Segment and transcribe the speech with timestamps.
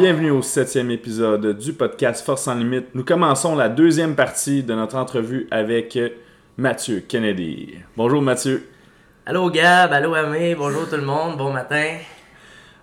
[0.00, 2.86] Bienvenue au septième épisode du podcast Force sans limite.
[2.94, 5.98] Nous commençons la deuxième partie de notre entrevue avec
[6.56, 7.74] Mathieu Kennedy.
[7.98, 8.66] Bonjour Mathieu.
[9.26, 11.98] Allô Gab, allô Amé, bonjour tout le monde, bon matin.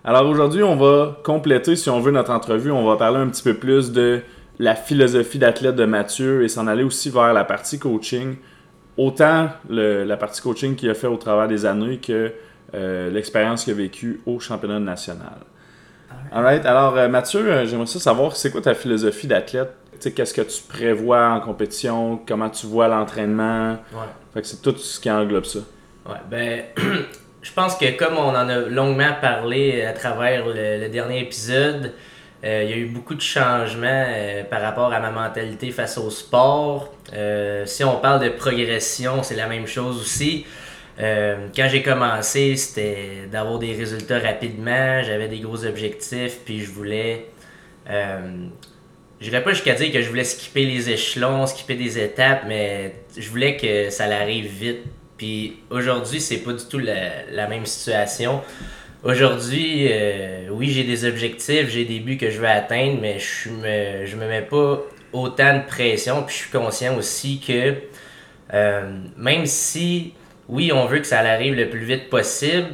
[0.04, 2.70] Alors aujourd'hui, on va compléter, si on veut, notre entrevue.
[2.70, 4.20] On va parler un petit peu plus de
[4.60, 8.36] la philosophie d'athlète de Mathieu et s'en aller aussi vers la partie coaching.
[8.96, 12.30] Autant la partie coaching qu'il a fait au travers des années que
[12.74, 15.38] euh, l'expérience qu'il a vécue au championnat national.
[16.30, 16.66] Alright.
[16.66, 19.72] Alors, euh, Mathieu, euh, j'aimerais savoir, c'est quoi ta philosophie d'athlète?
[20.14, 22.20] Qu'est-ce que tu prévois en compétition?
[22.26, 23.72] Comment tu vois l'entraînement?
[23.92, 24.06] Ouais.
[24.32, 25.60] Fait que c'est tout ce qui englobe ça.
[26.06, 26.62] Ouais, ben,
[27.42, 31.94] je pense que comme on en a longuement parlé à travers le, dernier épisode,
[32.44, 34.06] euh, il y a eu beaucoup de changements
[34.48, 36.92] par rapport à ma mentalité face au sport.
[37.64, 40.46] si on parle de progression, c'est la même chose aussi.
[41.00, 45.02] Euh, quand j'ai commencé, c'était d'avoir des résultats rapidement.
[45.02, 47.26] J'avais des gros objectifs, puis je voulais.
[47.88, 48.46] Euh,
[49.20, 52.94] je dirais pas jusqu'à dire que je voulais skipper les échelons, skipper des étapes, mais
[53.16, 54.82] je voulais que ça arrive vite.
[55.16, 58.40] Puis aujourd'hui, c'est pas du tout la, même situation.
[59.02, 63.50] Aujourd'hui, euh, oui, j'ai des objectifs, j'ai des buts que je veux atteindre, mais je
[63.50, 64.80] me, je me mets pas
[65.12, 66.22] autant de pression.
[66.22, 67.74] Puis je suis conscient aussi que
[68.54, 70.14] euh, même si
[70.48, 72.68] oui, on veut que ça arrive le plus vite possible.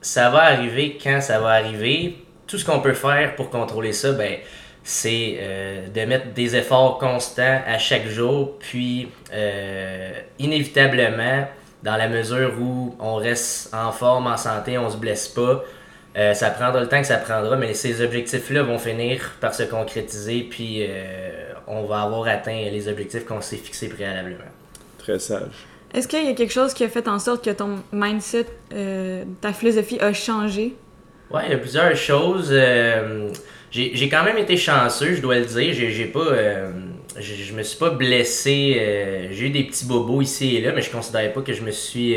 [0.00, 2.16] Ça va arriver quand ça va arriver.
[2.46, 4.38] Tout ce qu'on peut faire pour contrôler ça, ben,
[4.84, 11.46] c'est euh, de mettre des efforts constants à chaque jour, puis euh, inévitablement,
[11.82, 15.64] dans la mesure où on reste en forme, en santé, on se blesse pas,
[16.16, 19.62] euh, ça prendra le temps que ça prendra, mais ces objectifs-là vont finir par se
[19.62, 20.86] concrétiser, puis
[21.66, 24.50] on va avoir atteint les objectifs qu'on s'est fixés préalablement.
[24.98, 25.71] Très sage.
[25.94, 29.24] Est-ce qu'il y a quelque chose qui a fait en sorte que ton mindset, euh,
[29.40, 30.74] ta philosophie a changé?
[31.30, 32.48] Ouais, il y a plusieurs choses.
[32.50, 33.28] Euh,
[33.70, 35.74] j'ai quand même été chanceux, je dois le dire.
[35.74, 36.20] J'ai pas.
[36.20, 36.70] Euh,
[37.18, 39.28] je me suis pas blessé.
[39.32, 41.70] j'ai eu des petits bobos ici et là, mais je considérais pas que je me
[41.70, 42.16] suis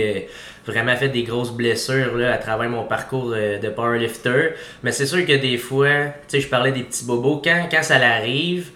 [0.66, 4.52] vraiment fait des grosses blessures là, à travers mon parcours de powerlifter.
[4.84, 7.42] Mais c'est sûr que des fois, tu sais, je parlais des petits bobos.
[7.44, 8.70] Quand, quand ça l'arrive,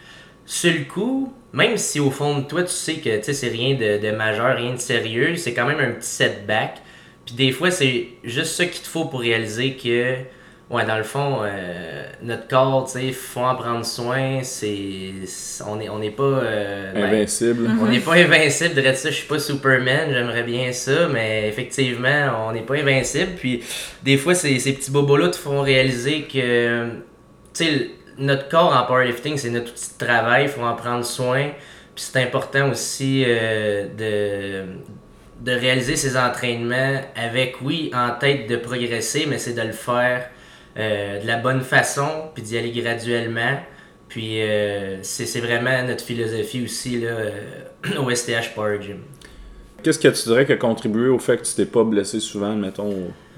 [0.50, 4.12] sur le coup, même si au fond de toi, tu sais que c'est rien de,
[4.12, 6.82] majeur, rien de sérieux, c'est quand même un petit setback.
[7.24, 10.16] Puis des fois, c'est juste ça qu'il te faut pour réaliser que,
[10.72, 14.40] ouais, dans le fond, euh, notre corps, tu sais, faut en prendre soin.
[14.42, 15.12] C'est,
[15.68, 16.24] on n'est on est pas.
[16.24, 17.70] Euh, ben, invincible.
[17.80, 18.74] On n'est pas invincible.
[18.74, 23.34] De ça, je suis pas Superman, j'aimerais bien ça, mais effectivement, on n'est pas invincible.
[23.38, 23.64] Puis
[24.02, 26.88] des fois, ces, ces petits bobos-là te font réaliser que,
[27.54, 31.06] tu sais, notre corps en powerlifting, c'est notre outil de travail, il faut en prendre
[31.06, 31.52] soin.
[31.96, 34.66] Puis c'est important aussi euh,
[35.44, 40.30] de, réaliser ces entraînements avec, oui, en tête de progresser, mais c'est de le faire
[40.78, 43.60] euh, de la bonne façon, puis d'y aller graduellement.
[44.08, 47.16] Puis euh, c'est vraiment notre philosophie aussi là,
[48.00, 49.00] au STH Power Gym.
[49.84, 52.56] Qu'est-ce que tu dirais qui a contribué au fait que tu t'es pas blessé souvent,
[52.56, 52.90] mettons,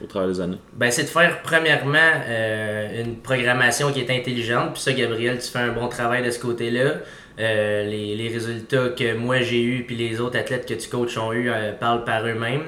[0.01, 0.57] au, travers des années?
[0.73, 1.97] Ben, c'est de faire, premièrement,
[2.27, 4.73] euh, une programmation qui est intelligente.
[4.73, 6.95] Puis ça, Gabriel, tu fais un bon travail de ce côté-là.
[7.39, 11.31] Euh, les, résultats que moi j'ai eus, puis les autres athlètes que tu coaches ont
[11.33, 12.65] eu, euh, parlent par eux-mêmes.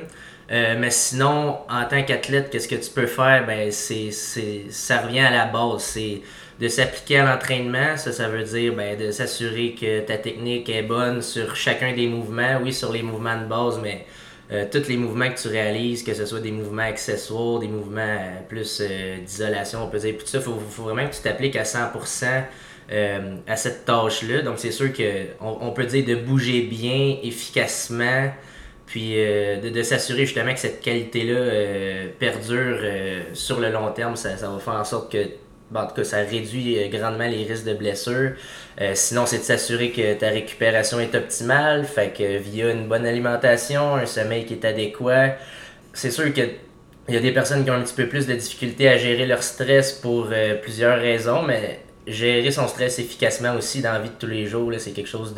[0.49, 3.45] mais sinon, en tant qu'athlète, qu'est-ce que tu peux faire?
[3.45, 5.81] Ben, c'est, ça revient à la base.
[5.81, 6.21] C'est
[6.63, 7.97] de s'appliquer à l'entraînement.
[7.97, 12.07] Ça, ça veut dire ben, de s'assurer que ta technique est bonne sur chacun des
[12.07, 12.61] mouvements.
[12.63, 14.05] Oui, sur les mouvements de base, mais
[14.49, 18.01] euh, tous les mouvements que tu réalises, que ce soit des mouvements accessoires, des mouvements
[18.01, 20.15] euh, plus euh, d'isolation, on peut dire.
[20.17, 22.43] Tout ça, il faut, vraiment que tu t'appliques à 100%
[23.47, 24.41] à cette tâche-là.
[24.43, 28.31] Donc, c'est sûr qu'on on peut dire de bouger bien, efficacement
[28.85, 32.77] puis de, de s'assurer justement que cette qualité-là perdure
[33.33, 35.25] sur le long terme, ça, ça, va faire en sorte que
[35.75, 38.31] en tout cas, ça réduit euh, grandement les risques de blessures.
[38.81, 43.05] Euh, sinon, c'est de s'assurer que ta récupération est optimale, fait que via une bonne
[43.05, 45.35] alimentation, un sommeil qui est adéquat.
[45.93, 46.41] C'est sûr que
[47.09, 49.25] il y a des personnes qui ont un petit peu plus de difficultés à gérer
[49.25, 54.09] leur stress pour euh, plusieurs raisons, mais gérer son stress efficacement aussi dans la vie
[54.09, 55.35] de tous les jours, c'est quelque chose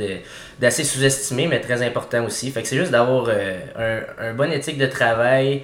[0.59, 2.51] d'assez sous-estimé, mais très important aussi.
[2.51, 5.63] Fait que c'est juste d'avoir un, un bon éthique de travail,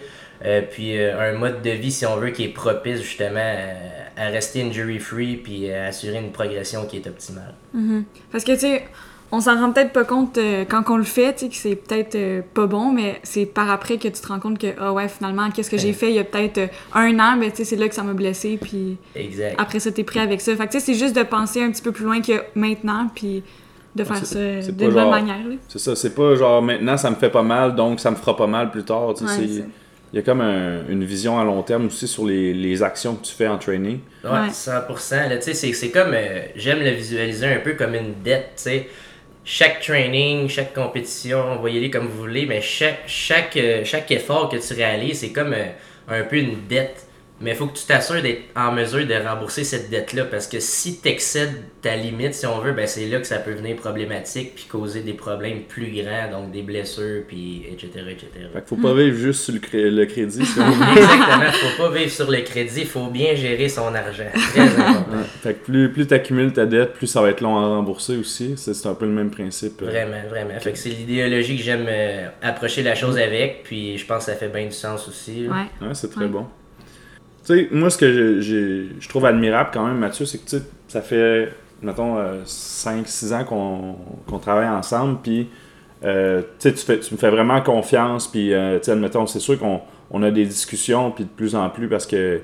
[0.72, 3.40] puis un mode de vie, si on veut, qui est propice justement
[4.18, 7.54] à rester injury-free puis à assurer une progression qui est optimale.
[7.76, 8.04] Mm-hmm.
[8.32, 8.84] Parce que, tu sais,
[9.32, 11.76] on s'en rend peut-être pas compte euh, quand on le fait, tu sais, que c'est
[11.76, 14.92] peut-être euh, pas bon, mais c'est par après que tu te rends compte que, ah
[14.92, 17.58] ouais, finalement, qu'est-ce que j'ai fait il y a peut-être euh, un an, mais tu
[17.58, 19.56] sais, c'est là que ça m'a blessé, puis exact.
[19.58, 20.56] après ça, t'es prêt avec ça.
[20.56, 23.10] Fait que, tu sais, c'est juste de penser un petit peu plus loin que maintenant,
[23.14, 23.44] puis
[23.96, 25.46] de faire ça de bonne manière.
[25.68, 28.38] C'est ça, c'est pas genre maintenant ça me fait pas mal, donc ça me fera
[28.38, 29.14] pas mal plus tard.
[29.18, 29.66] tu sais
[30.14, 33.16] il y a comme un- une vision à long terme aussi sur les, les actions
[33.16, 34.00] que tu fais en training.
[34.24, 34.50] Ouais, Ouais.
[34.52, 35.30] 100%.
[35.30, 38.52] Là, tu sais, c'est, c'est comme, euh, j'aime le visualiser un peu comme une dette,
[38.58, 38.88] tu sais.
[39.44, 44.58] Chaque training, chaque compétition, voyez-les comme vous voulez, mais chaque, chaque, euh, chaque effort que
[44.58, 45.66] tu réalises, c'est comme euh,
[46.08, 47.06] un peu une dette.
[47.42, 50.60] Mais il faut que tu t'assures d'être en mesure de rembourser cette dette-là, parce que
[50.60, 53.76] si tu excèdes ta limite, si on veut, ben c'est là que ça peut venir
[53.78, 58.28] problématique, puis causer des problèmes plus grands, donc des blessures, puis etc., etc.
[58.54, 60.46] Fait qu'il faut pas vivre juste sur le, cré- le crédit.
[60.46, 60.92] si on veut.
[60.98, 64.24] Exactement, faut pas vivre sur le crédit, faut bien gérer son argent.
[64.54, 65.12] Très important.
[65.12, 65.24] Ouais.
[65.42, 68.18] Fait que plus, plus tu accumules ta dette, plus ça va être long à rembourser
[68.18, 68.54] aussi.
[68.58, 69.82] C'est un peu le même principe.
[69.82, 69.86] euh.
[69.86, 70.60] Vraiment, vraiment.
[70.60, 74.32] Fait que c'est l'idéologie que j'aime euh, approcher la chose avec, puis je pense que
[74.32, 75.48] ça fait bien du sens aussi.
[75.48, 75.88] Ouais.
[75.88, 76.28] Ouais, c'est très Ouais.
[76.30, 76.46] bon.
[77.72, 81.50] Moi, ce que je, trouve admirable quand même, Mathieu, c'est que ça fait,
[81.82, 83.44] mettons, 5-6 ans
[84.28, 85.50] qu'on travaille ensemble, puis
[86.04, 90.32] euh, tu tu me fais vraiment confiance, puis euh, admettons, c'est sûr qu'on on a
[90.32, 92.42] des discussions, puis de plus en plus, parce que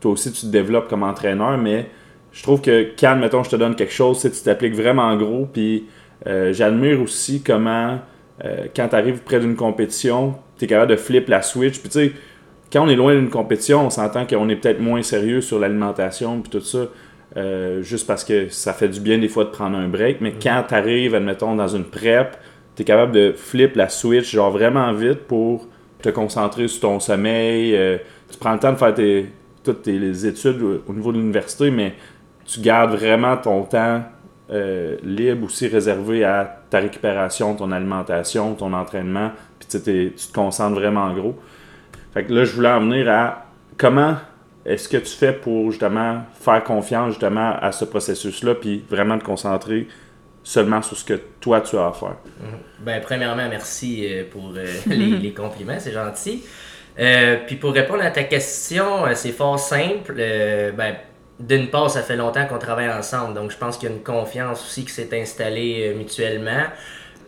[0.00, 1.90] toi aussi, tu te développes comme entraîneur, mais
[2.32, 5.86] je trouve que quand, mettons, je te donne quelque chose, tu t'appliques vraiment gros, puis
[6.26, 7.98] euh, j'admire aussi comment,
[8.44, 11.88] euh, quand tu arrives près d'une compétition, tu es capable de flip la switch, puis
[11.88, 12.12] tu sais,
[12.72, 16.40] quand on est loin d'une compétition, on s'entend qu'on est peut-être moins sérieux sur l'alimentation
[16.40, 16.86] puis tout ça,
[17.36, 20.20] euh, juste parce que ça fait du bien des fois de prendre un break.
[20.20, 22.36] Mais quand tu arrives, admettons, dans une prep,
[22.74, 25.66] tu es capable de flip la switch genre vraiment vite pour
[26.02, 27.74] te concentrer sur ton sommeil.
[27.74, 27.98] euh,
[28.30, 29.26] tu prends le temps de faire tes,
[29.64, 31.94] toutes tes études au, au niveau de l'université, mais
[32.44, 34.02] tu gardes vraiment ton temps
[34.48, 40.76] euh, libre aussi réservé à ta récupération, ton alimentation, ton entraînement, puis tu te concentres
[40.76, 41.34] vraiment en gros.
[42.16, 43.44] Fait que là, je voulais en venir à
[43.76, 44.16] comment
[44.64, 49.24] est-ce que tu fais pour justement faire confiance justement à ce processus-là, puis vraiment te
[49.24, 49.86] concentrer
[50.42, 52.16] seulement sur ce que toi tu as à faire.
[52.78, 56.42] Ben, premièrement, merci euh, pour euh, les, compliments, c'est gentil.
[56.98, 60.14] Euh, puis pour répondre à ta question, c'est fort simple.
[60.14, 60.96] Ben,
[61.38, 64.02] d'une part, ça fait longtemps qu'on travaille ensemble, donc je pense qu'il y a une
[64.02, 66.64] confiance aussi qui s'est installée mutuellement.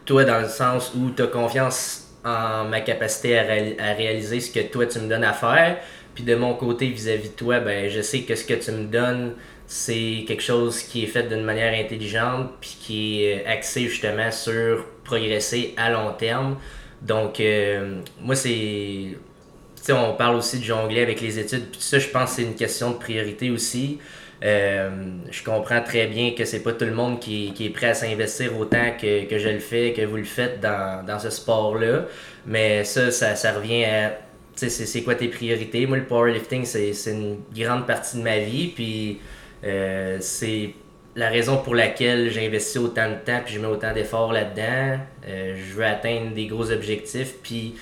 [0.06, 4.40] Toi, dans le sens où tu as confiance en ma capacité à, réal- à réaliser
[4.40, 5.78] ce que toi tu me donnes à faire.
[6.14, 8.86] Puis de mon côté, vis-à-vis de toi, ben, je sais que ce que tu me
[8.86, 9.34] donnes,
[9.66, 14.84] c'est quelque chose qui est fait d'une manière intelligente, puis qui est axé justement sur
[15.04, 16.56] progresser à long terme.
[17.02, 18.50] Donc, euh, moi, c'est.
[18.50, 22.36] Tu sais, on parle aussi de jongler avec les études, puis ça, je pense que
[22.36, 23.98] c'est une question de priorité aussi.
[24.44, 24.90] Euh,
[25.30, 28.56] je comprends très bien que c'est pas tout le monde qui, est prêt à s'investir
[28.58, 32.06] autant que, que je le fais, que vous le faites dans, dans ce sport-là.
[32.46, 34.18] Mais ça, ça, revient à.
[34.54, 35.86] C'est- quoi tes priorités?
[35.86, 39.20] Moi, le powerlifting, c'est une grande partie de ma vie, puis
[39.64, 40.70] euh, c'est
[41.14, 45.00] la raison pour laquelle j'ai investi autant de temps puis je mets autant d'efforts là-dedans.
[45.26, 47.74] Euh, je veux atteindre des gros objectifs puis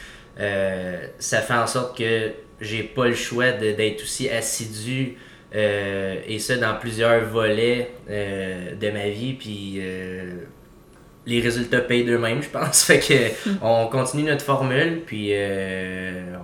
[1.18, 2.30] ça fait en sorte que
[2.60, 5.16] j'ai pas le choix d'être aussi assidu
[5.54, 10.32] euh, et ça dans plusieurs volets euh, de ma vie puis euh,
[11.24, 12.82] les résultats payent d'eux-mêmes je pense.
[12.86, 15.32] Fait que on continue notre formule puis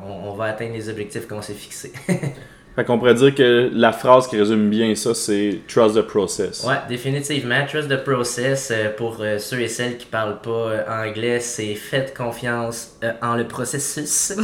[0.07, 1.93] on, on va atteindre les objectifs qu'on s'est fixés
[2.75, 6.65] Fait qu'on pourrait dire que la phrase qui résume bien ça, c'est trust the process.
[6.65, 7.67] Ouais, définitivement.
[7.67, 11.75] Trust the process, euh, pour euh, ceux et celles qui parlent pas euh, anglais, c'est
[11.75, 14.33] faites confiance en le processus.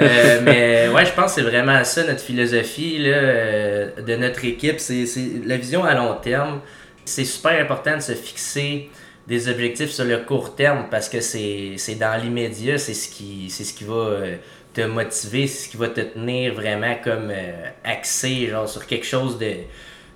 [0.00, 4.78] Euh, mais ouais, je pense que c'est vraiment ça notre philosophie là, de notre équipe.
[4.78, 6.60] C'est c'est la vision à long terme.
[7.04, 8.90] C'est super important de se fixer
[9.26, 13.50] des objectifs sur le court terme parce que c'est c'est dans l'immédiat, c'est ce qui
[13.50, 14.20] c'est ce qui va
[14.74, 19.38] te motiver, ce qui va te tenir vraiment comme euh, axé genre sur quelque chose
[19.38, 19.54] de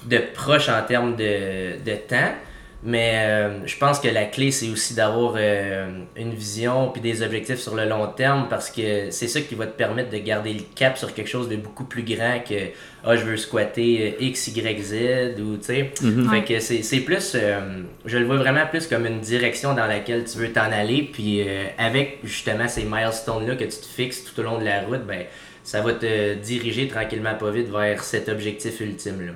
[0.07, 2.33] de proche en termes de, de temps.
[2.83, 7.23] Mais euh, je pense que la clé, c'est aussi d'avoir euh, une vision puis des
[7.23, 10.53] objectifs sur le long terme parce que c'est ça qui va te permettre de garder
[10.53, 12.71] le cap sur quelque chose de beaucoup plus grand que
[13.05, 15.93] ah, je veux squatter euh, X, Y, Z ou tu sais.
[16.03, 16.29] Mhm.
[16.31, 17.61] Fait que c'est c'est plus, euh,
[18.05, 21.09] je le vois vraiment plus comme une direction dans laquelle tu veux t'en aller.
[21.13, 24.83] Puis euh, avec justement ces milestones-là que tu te fixes tout au long de la
[24.83, 25.25] route, ben
[25.63, 29.33] ça va te diriger tranquillement pas vite vers cet objectif ultime-là.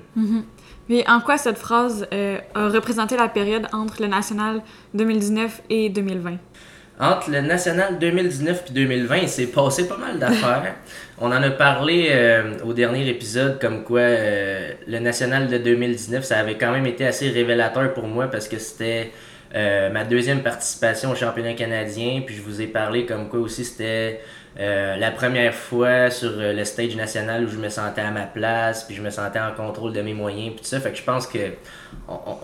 [0.88, 4.62] Mais en quoi cette phrase euh, a représenté la période entre le national
[4.94, 6.36] 2019 et 2020?
[7.00, 10.74] Entre le national 2019 et 2020, il s'est passé pas mal d'affaires.
[11.18, 16.24] On en a parlé euh, au dernier épisode, comme quoi euh, le national de 2019,
[16.24, 19.12] ça avait quand même été assez révélateur pour moi parce que c'était
[19.54, 22.22] ma deuxième participation au championnat canadien.
[22.24, 24.20] Puis je vous ai parlé comme quoi aussi c'était
[24.56, 28.94] la première fois sur le stage national où je me sentais à ma place, puis
[28.94, 30.80] je me sentais en contrôle de mes moyens, puis tout ça.
[30.80, 31.38] Fait que je pense que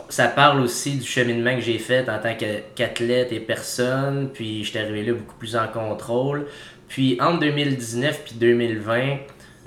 [0.09, 4.31] ça parle aussi du cheminement que j'ai fait en tant qu'athlète et personne.
[4.33, 6.47] Puis j'étais arrivé là beaucoup plus en contrôle.
[6.89, 9.19] Puis entre 2019 puis 2020,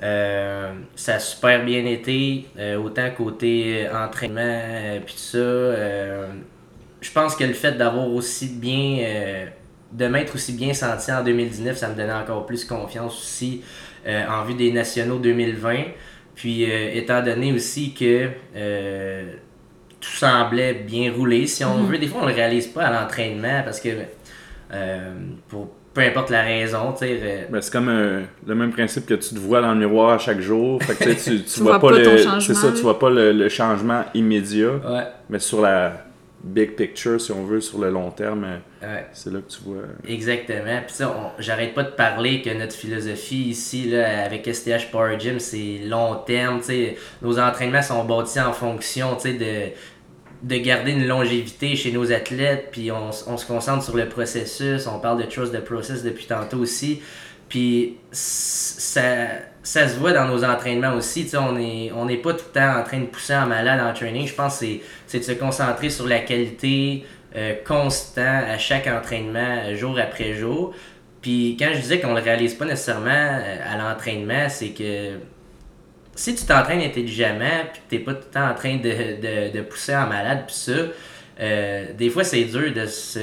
[0.03, 5.37] euh, ça a super bien été, euh, autant côté euh, entraînement puis tout ça.
[5.37, 9.47] je pense que le fait d'avoir aussi bien,
[9.91, 13.61] de m'être aussi bien senti en 2019, ça me donnait encore plus confiance aussi
[14.07, 15.75] en vue des nationaux 2020.
[16.33, 18.27] Puis étant donné aussi que
[19.99, 21.91] tout semblait bien rouler, si on mhm.
[21.91, 23.89] veut, des fois on le réalise pas à l'entraînement parce que
[25.49, 27.19] pour peu importe la raison, tu sais.
[27.21, 30.13] Euh, ben, c'est comme euh, le même principe que tu te vois dans le miroir
[30.13, 30.81] à chaque jour.
[30.81, 34.71] Fait que, tu, tu, vois, pas, le c'est ça, tu vois pas le, changement immédiat.
[35.29, 36.05] Mais sur la
[36.43, 38.61] big picture, si on veut, sur le long terme,
[39.13, 39.83] c'est là que tu vois.
[40.07, 40.81] Exactement.
[40.85, 45.39] Puis ça, j'arrête pas de parler que notre philosophie ici, là, avec STH Power Gym,
[45.39, 46.61] c'est long terme.
[46.61, 49.71] sais Nos entraînements sont bâtis en fonction de
[50.41, 54.87] de garder une longévité chez nos athlètes, puis on, on, se concentre sur le processus,
[54.87, 57.01] on parle de trust the process depuis tantôt aussi,
[57.47, 59.27] puis ça,
[59.63, 62.83] ça se voit dans nos entraînements aussi, on n'est on pas tout le temps en
[62.83, 64.65] train de pousser en malade en training, je pense que
[65.05, 70.33] c'est de se concentrer sur la qualité euh, constant à chaque entraînement, euh, jour après
[70.33, 70.73] jour,
[71.21, 75.19] puis quand je disais qu'on le réalise pas nécessairement euh, à l'entraînement, c'est que
[76.15, 79.61] si tu t'entraînes intelligemment, puis que t'es pas tout le temps en train de, de,
[79.61, 80.73] pousser en malade, puis ça,
[81.97, 83.19] des fois c'est dur de se,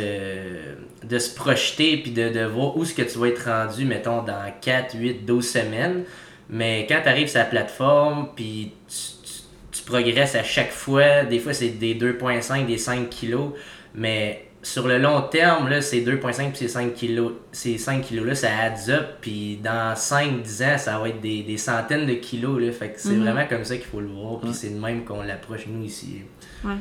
[1.05, 4.23] de se projeter, puis de, de voir où est-ce que tu vas être rendu, mettons,
[4.23, 6.05] dans 4, 8, 12 semaines.
[6.51, 9.33] Mais quand tu arrives sur la plateforme, puis tu,
[9.73, 13.53] tu, progresses à chaque fois, des fois c'est des 2,5, des 5 kilos,
[13.95, 18.35] mais sur le long terme, là, ces 2,5 puis ces 5 kilos, ces 5 kilos-là,
[18.35, 19.07] ça adds up.
[19.21, 22.61] Puis dans 5-10 ans, ça va être des, des, centaines de kilos.
[22.61, 23.23] Là, fait que c'est mhm.
[23.23, 24.41] vraiment comme ça qu'il faut le voir.
[24.41, 26.23] Puis c'est de même qu'on l'approche, nous, ici.
[26.65, 26.73] Ouais.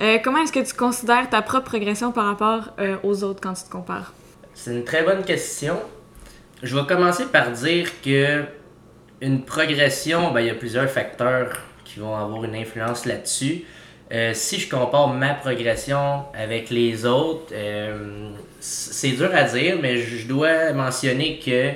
[0.00, 3.54] Euh, comment est-ce que tu considères ta propre progression par rapport euh, aux autres quand
[3.54, 4.12] tu te compares?
[4.54, 5.76] C'est une très bonne question.
[6.62, 8.44] Je vais commencer par dire que
[9.20, 13.64] une progression, ben, il y a plusieurs facteurs qui vont avoir une influence là-dessus.
[14.10, 19.98] Euh, si je compare ma progression avec les autres, euh, c'est dur à dire, mais
[19.98, 21.72] je dois mentionner que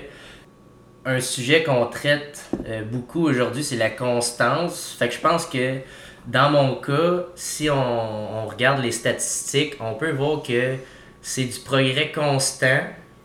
[1.04, 4.96] un sujet qu'on traite euh, beaucoup aujourd'hui, c'est la constance.
[4.98, 5.78] Fait que je pense que
[6.26, 10.76] dans mon cas, si on, regarde les statistiques, on peut voir que
[11.20, 12.80] c'est du progrès constant.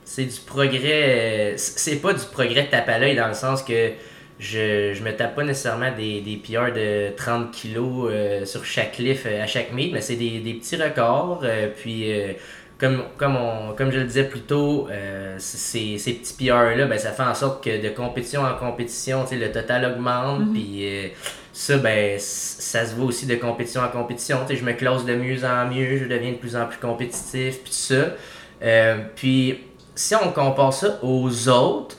[0.09, 1.55] C'est du progrès.
[1.57, 3.91] c'est pas du progrès tape à l'œil dans le sens que
[4.39, 8.97] je, je me tape pas nécessairement des, des PR de 30 kilos euh, sur chaque
[8.99, 11.41] lift euh, à chaque meet, mais c'est des, des, petits records.
[11.43, 12.09] Euh, puis,
[12.77, 14.87] comme, comme, on, comme je le disais plus tôt,
[15.39, 19.51] ces, ces petits PR-là, ben, ça fait en sorte que de compétition en compétition, le
[19.51, 20.39] total augmente.
[20.39, 20.53] Mhm.
[20.53, 20.85] Puis,
[21.51, 24.45] ça, ben, ça se voit aussi de compétition en compétition.
[24.49, 27.73] je me classe de mieux en mieux, je deviens de plus en plus compétitif, puis
[27.73, 28.15] ça.
[29.15, 29.66] puis,
[29.97, 31.97] si on compare ça aux autres,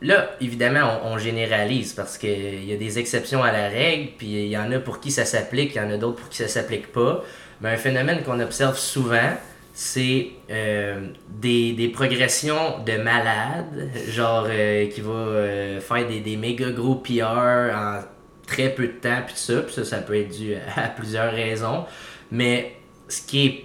[0.00, 4.48] Là, évidemment, on, généralise parce qu'il y a des exceptions à la règle, puis il
[4.48, 6.46] y en a pour qui ça s'applique, il y en a d'autres pour qui ça
[6.46, 7.24] s'applique pas.
[7.60, 9.32] Mais un phénomène qu'on observe souvent,
[9.74, 16.70] c'est euh, des, progressions de malades, genre euh, qui va euh, faire des, des méga
[16.70, 18.00] gros PR en
[18.46, 21.86] très peu de temps, puis ça, puis ça, ça peut être dû à, plusieurs raisons.
[22.30, 22.76] Mais
[23.08, 23.64] ce qui est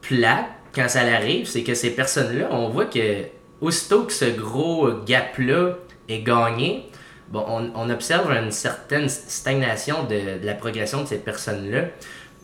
[0.00, 3.24] plate quand ça arrive, c'est que ces personnes-là, on voit que
[3.60, 5.76] aussitôt que ce gros gap-là
[6.08, 6.90] est gagné,
[7.28, 11.84] bon, on, observe une certaine stagnation de, la progression de ces personnes-là.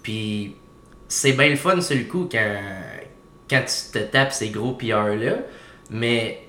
[0.03, 0.57] Puis
[1.09, 2.61] c'est bien le fun sur le coup quand,
[3.49, 5.39] quand tu te tapes ces gros PR-là,
[5.91, 6.41] mais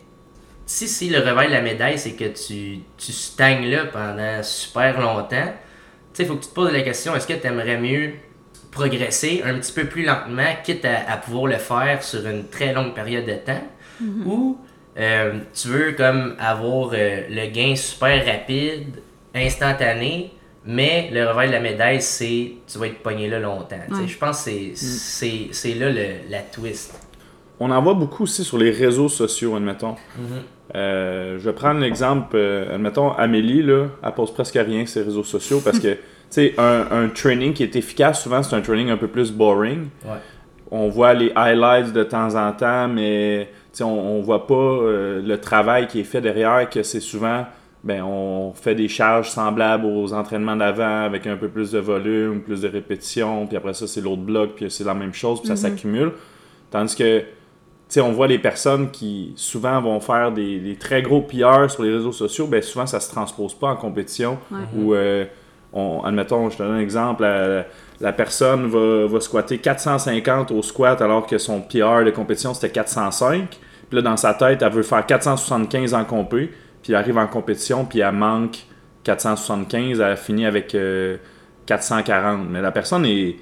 [0.65, 5.01] si, si le revers de la médaille, c'est que tu, tu stagnes là pendant super
[5.01, 5.53] longtemps,
[6.13, 8.13] tu sais, il faut que tu te poses la question, est-ce que tu aimerais mieux
[8.71, 12.93] progresser un petit peu plus lentement, quitte à pouvoir le faire sur une très longue
[12.93, 13.61] période de temps,
[14.01, 14.27] Mhm.
[14.27, 14.57] Ou
[14.99, 18.97] euh, tu veux comme avoir euh, le gain super rapide,
[19.33, 20.31] instantané,
[20.65, 23.77] mais le revers de la médaille, c'est tu vas être pogné là longtemps.
[24.05, 25.53] Je pense que c'est, mm.
[25.53, 26.99] c'est, là le, la twist.
[27.59, 29.95] On en voit beaucoup aussi sur les réseaux sociaux, admettons.
[30.17, 30.25] Mhm.
[30.73, 32.37] Euh, je vais prendre l'exemple,
[32.71, 35.97] admettons, Amélie, là, elle pose presque rien sur les réseaux sociaux parce que,
[36.31, 39.87] sais, un, un, training qui est efficace, souvent, c'est un training un peu plus boring.
[40.69, 43.49] On voit les highlights de temps en temps, mais
[43.81, 47.45] on, on voit pas euh, le travail qui est fait derrière, que c'est souvent
[47.83, 52.41] ben on fait des charges semblables aux entraînements d'avant avec un peu plus de volume,
[52.41, 55.47] plus de répétitions, puis après ça c'est l'autre bloc, puis c'est la même chose, puis
[55.47, 56.11] ça s'accumule.
[56.69, 57.25] Tandis que, tu
[57.89, 61.91] sais, on voit les personnes qui souvent vont faire des, très gros PR sur les
[61.91, 64.37] réseaux sociaux, ben souvent ça se transpose pas en compétition.
[64.77, 65.25] Ou, euh,
[65.73, 67.23] on, admettons, je te donne un exemple,
[67.99, 72.71] la, personne va, va, squatter 450 au squat alors que son PR de compétition c'était
[72.71, 73.59] 405.
[73.89, 76.49] Puis là, dans sa tête, elle veut faire 475 en compé
[76.81, 78.57] puis elle arrive en compétition, puis elle manque
[79.03, 80.75] 475, elle finit avec
[81.65, 82.39] 440.
[82.41, 83.35] Euh, mais la personne est,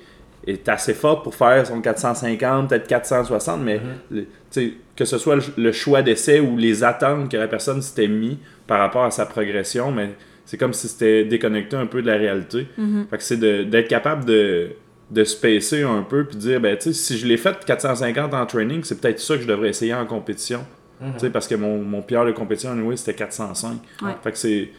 [0.45, 3.81] est, assez forte pour faire son 450, peut-être 460, mais
[4.11, 4.73] mm-hmm.
[4.95, 8.79] que ce soit le, choix d'essai ou les attentes que la personne s'était mis par
[8.79, 10.09] rapport à sa progression, mais
[10.49, 12.67] c'est comme si c'était déconnecté un peu de la réalité.
[12.79, 13.07] Mm-hmm.
[13.09, 14.69] Fait que c'est d'être capable de,
[15.11, 18.45] de spacer un peu puis dire ben tu sais si je l'ai fait 450 en
[18.45, 20.65] training c'est peut-être ça que je devrais essayer en compétition
[21.01, 21.31] Mhm.
[21.31, 23.79] Parce que mon, mon PR de compétition, anyway, c'était 405.
[24.23, 24.69] Fait que c'est,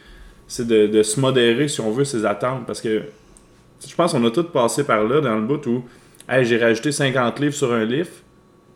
[0.47, 2.65] c'est de, de, se modérer, si on veut, ses attentes.
[2.65, 3.01] Parce que
[3.87, 5.83] je pense qu'on a tous passé par là, dans le bout où
[6.29, 8.09] hey, j'ai rajouté 50 livres sur un livre,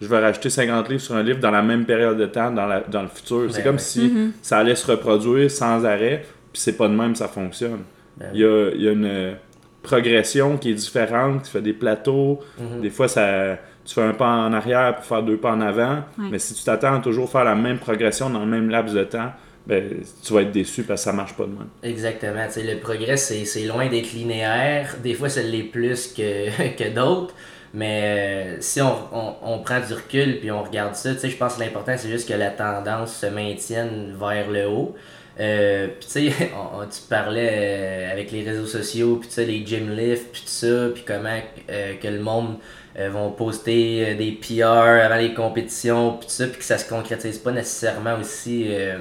[0.01, 2.65] je vais rajouter 50 livres sur un livre dans la même période de temps, dans,
[2.65, 3.45] la, dans le futur.
[3.49, 4.31] c'est ben comme si mhm.
[4.41, 6.25] ça allait se reproduire sans arrêt,
[6.55, 7.81] puis c'est pas de même ça fonctionne.
[8.15, 9.35] Ben il, y a, il y a une
[9.83, 12.79] progression qui est différente, tu fais des plateaux, mhm.
[12.79, 15.99] des fois ça tu fais un pas en arrière pour faire deux pas en avant.
[16.17, 19.03] Mais si tu t'attends à toujours faire la même progression dans le même laps de
[19.03, 19.31] temps,
[19.67, 19.83] ben,
[20.23, 21.67] tu vas être déçu parce que ça marche pas de même.
[21.83, 22.47] Exactement.
[22.55, 24.95] le progrès, c'est loin d'être linéaire.
[25.03, 27.35] Des fois, ça l'est plus que, que d'autres.
[27.75, 28.95] Mais euh, si on,
[29.43, 32.33] on, prend du recul puis on regarde ça, je pense que l'important, c'est juste que
[32.33, 34.95] la tendance se maintienne vers le haut.
[35.39, 36.31] Euh, puis tu sais,
[36.91, 40.47] tu parlais euh, avec les réseaux sociaux, puis tu sais, les gym lifts, puis tout
[40.47, 42.57] ça, puis comment que le monde
[42.97, 44.63] euh, vont poster euh, des PR
[45.03, 48.99] avant les compétitions, puis tout ça, puis que ça se concrétise pas nécessairement aussi euh,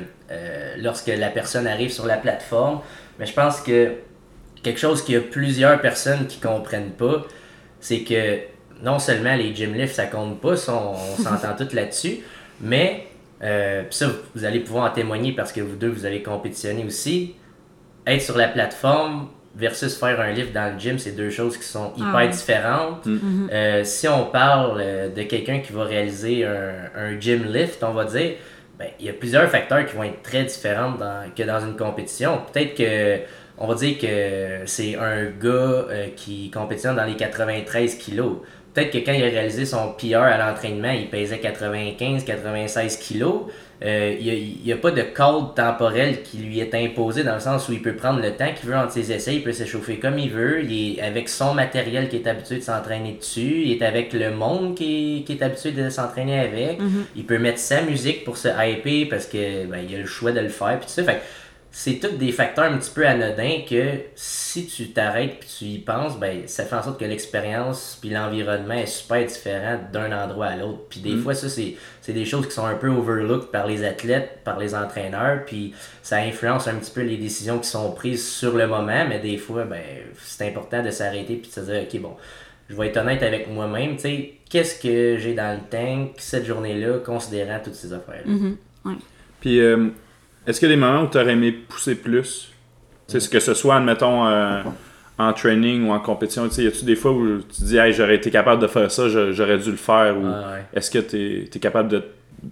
[0.78, 2.80] lorsque la personne arrive sur la plateforme.
[3.20, 3.92] Mais je pense que
[4.64, 7.24] quelque chose qu'il y a plusieurs personnes qui comprennent pas,
[7.78, 8.40] c'est que
[8.82, 12.18] non seulement les gym lifts ça compte pas, on, s'entend tous là-dessus,
[12.60, 13.06] mais
[13.44, 17.34] euh, ça vous allez pouvoir en témoigner parce que vous deux vous avez compétitionné aussi.
[18.06, 21.64] Être sur la plateforme, versus faire un lift dans le gym, c'est deux choses qui
[21.64, 23.06] sont hyper ah différentes.
[23.06, 23.14] Mm.
[23.14, 23.52] Mm-hmm.
[23.52, 27.92] Euh, si on parle euh, de quelqu'un qui va réaliser un, un, gym lift, on
[27.92, 28.32] va dire,
[28.78, 30.94] ben, il y a plusieurs facteurs qui vont être très différents
[31.36, 32.40] que dans une compétition.
[32.52, 33.20] Peut-être que,
[33.56, 38.38] on va dire que c'est un gars euh, qui compétitionne dans les 93 kilos.
[38.74, 43.42] Peut-être que quand il a réalisé son PR à l'entraînement, il pesait 95-96 kilos.
[43.84, 47.68] Euh, il n'y a, pas de code temporel qui lui est imposé dans le sens
[47.68, 50.18] où il peut prendre le temps qu'il veut entre ses essais, il peut s'échauffer comme
[50.18, 53.82] il veut, il est avec son matériel qui est habitué de s'entraîner dessus, il est
[53.84, 57.04] avec le monde qui est, habitué de s'entraîner avec, mm-hmm.
[57.16, 60.32] il peut mettre sa musique pour se hyper parce que ben, il a le choix
[60.32, 61.02] de le faire, puis tout ça.
[61.02, 61.20] Fait
[61.76, 65.78] c'est tous des facteurs un petit peu anodins que si tu t'arrêtes puis tu y
[65.80, 70.46] penses, ben ça fait en sorte que l'expérience puis l'environnement est super différent d'un endroit
[70.46, 70.82] à l'autre.
[70.88, 71.22] Puis des mm.
[71.22, 74.72] fois, ça, c'est des choses qui sont un peu overlooked par les athlètes, par les
[74.72, 79.04] entraîneurs, puis ça influence un petit peu les décisions qui sont prises sur le moment,
[79.08, 79.82] mais des fois, ben
[80.22, 82.14] c'est important de s'arrêter puis de se dire, ok, bon,
[82.68, 86.46] je vais être honnête avec moi-même, tu sais, qu'est-ce que j'ai dans le tank cette
[86.46, 88.32] journée-là, considérant toutes ces affaires-là?
[88.32, 88.96] Mm-hmm.
[89.40, 89.88] Puis, euh,
[90.46, 92.52] est-ce qu'il y a des moments où tu aurais aimé pousser plus?
[93.06, 94.62] ce Que ce soit, admettons, euh,
[95.18, 98.30] en training ou en compétition, y a-tu des fois où tu dis, hey, j'aurais été
[98.30, 100.16] capable de faire ça, j'aurais dû le faire?
[100.16, 100.26] Ou
[100.72, 102.02] est-ce que tu es, capable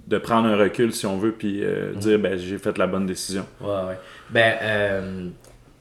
[0.08, 1.98] de, prendre un recul, si on veut, puis euh, mm.
[1.98, 3.44] dire, ben, j'ai fait la bonne décision?
[3.60, 3.98] Ouais, ouais.
[4.30, 5.28] Ben, euh,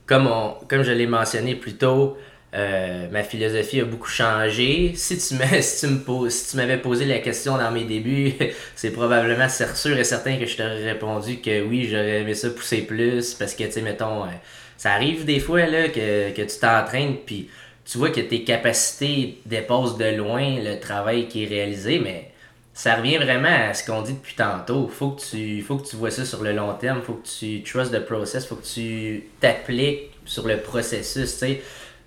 [0.05, 2.17] comme, on, comme je l'ai mentionné plus tôt,
[2.53, 4.93] euh, ma philosophie a beaucoup changé.
[4.95, 8.33] Si tu si tu me si tu m'avais posé la question dans mes débuts,
[8.75, 12.81] c'est probablement sûr et certain que je t'aurais répondu que oui, j'aurais aimé ça pousser
[12.81, 14.29] plus parce que tu sais mettons euh,
[14.77, 17.49] ça arrive des fois là que, que tu t'entraînes puis
[17.85, 22.31] tu vois que tes capacités dépassent de loin le travail qui est réalisé mais
[22.73, 24.87] ça revient vraiment à ce qu'on dit depuis tantôt.
[24.89, 27.63] Faut que tu faut que tu vois ça sur le long terme, faut que tu
[27.63, 31.61] trust the process, faut que tu t'appliques sur le processus, tu sais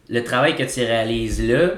[0.08, 1.70] le travail que tu réalises là,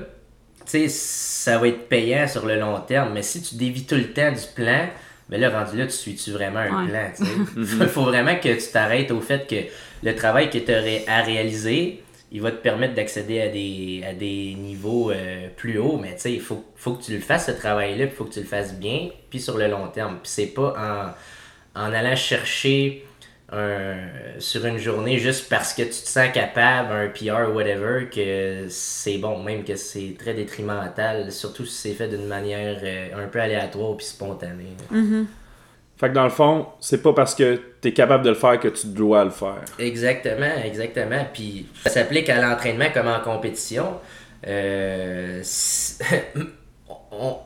[0.64, 3.12] tu sais, ça va être payant sur le long terme.
[3.14, 4.88] Mais si tu dévis tout le temps du plan,
[5.28, 7.10] ben là, rendu là, tu suis-tu vraiment un plan.
[7.56, 9.56] Il faut vraiment que tu t'arrêtes au fait que
[10.06, 14.12] le travail que tu aurais à réaliser, il va te permettre d'accéder à des, à
[14.12, 17.46] des niveaux euh, plus hauts, mais tu sais, il faut, faut que tu le fasses,
[17.46, 20.18] ce travail-là, il faut que tu le fasses bien, puis sur le long terme.
[20.22, 20.74] Puis c'est pas
[21.76, 23.05] en, en allant chercher
[24.38, 28.66] sur une journée juste parce que tu te sens capable, un PR ou whatever, que
[28.68, 33.28] c'est bon, même que c'est très détrimental, surtout si c'est fait d'une manière euh, un
[33.28, 34.76] peu aléatoire puis spontanée.
[34.92, 35.24] Mm-hmm.
[35.96, 38.60] Fait que dans le fond, c'est pas parce que tu es capable de le faire
[38.60, 39.62] que tu dois le faire.
[39.78, 41.24] Exactement, exactement.
[41.32, 43.94] Puis ça s'applique à l'entraînement comme en compétition.
[44.46, 45.42] Euh,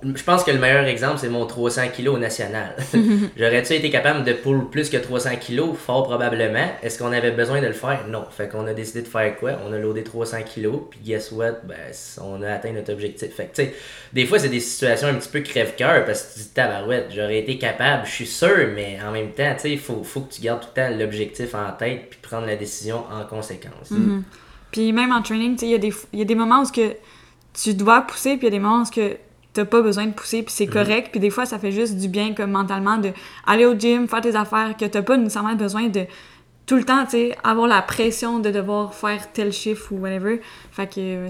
[0.02, 2.74] je pense que le meilleur exemple, c'est mon 300 kg national.
[3.36, 5.74] J'aurais-tu été capable de pull plus que 300 kg?
[5.74, 6.68] Fort probablement.
[6.82, 8.06] Est-ce qu'on avait besoin de le faire?
[8.08, 8.24] Non.
[8.30, 9.52] Fait qu'on a décidé de faire quoi?
[9.66, 11.60] On a loadé 300 kg, puis guess what?
[11.64, 11.76] Ben,
[12.22, 13.34] on a atteint notre objectif.
[13.34, 13.74] Fait que, tu sais,
[14.12, 17.38] des fois, c'est des situations un petit peu crève-cœur parce que tu dis, tabarouette, j'aurais
[17.38, 20.32] été capable, je suis sûr, mais en même temps, tu sais, il faut, faut que
[20.32, 23.90] tu gardes tout le temps l'objectif en tête, puis prendre la décision en conséquence.
[23.92, 24.22] Mm-hmm.
[24.72, 26.94] Puis même en training, tu sais, il y, y, a des moments où que
[27.52, 29.16] tu dois pousser, puis il y a des moments où que
[29.52, 30.72] t'as pas besoin de pousser puis c'est mhm.
[30.72, 33.10] correct puis des fois ça fait juste du bien comme mentalement de
[33.46, 36.04] aller au gym faire tes affaires que t'as pas nécessairement besoin de
[36.66, 40.40] tout le temps tu sais avoir la pression de devoir faire tel chiffre ou whatever
[40.70, 41.26] fait que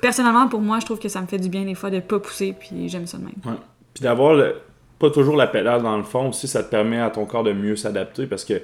[0.00, 2.18] personnellement pour moi je trouve que ça me fait du bien des fois de pas
[2.18, 3.60] pousser puis j'aime ça de même ouais.
[3.94, 4.38] puis d'avoir
[4.98, 7.52] pas toujours la pédale dans le fond aussi ça te permet à ton corps de
[7.52, 8.54] mieux s'adapter parce que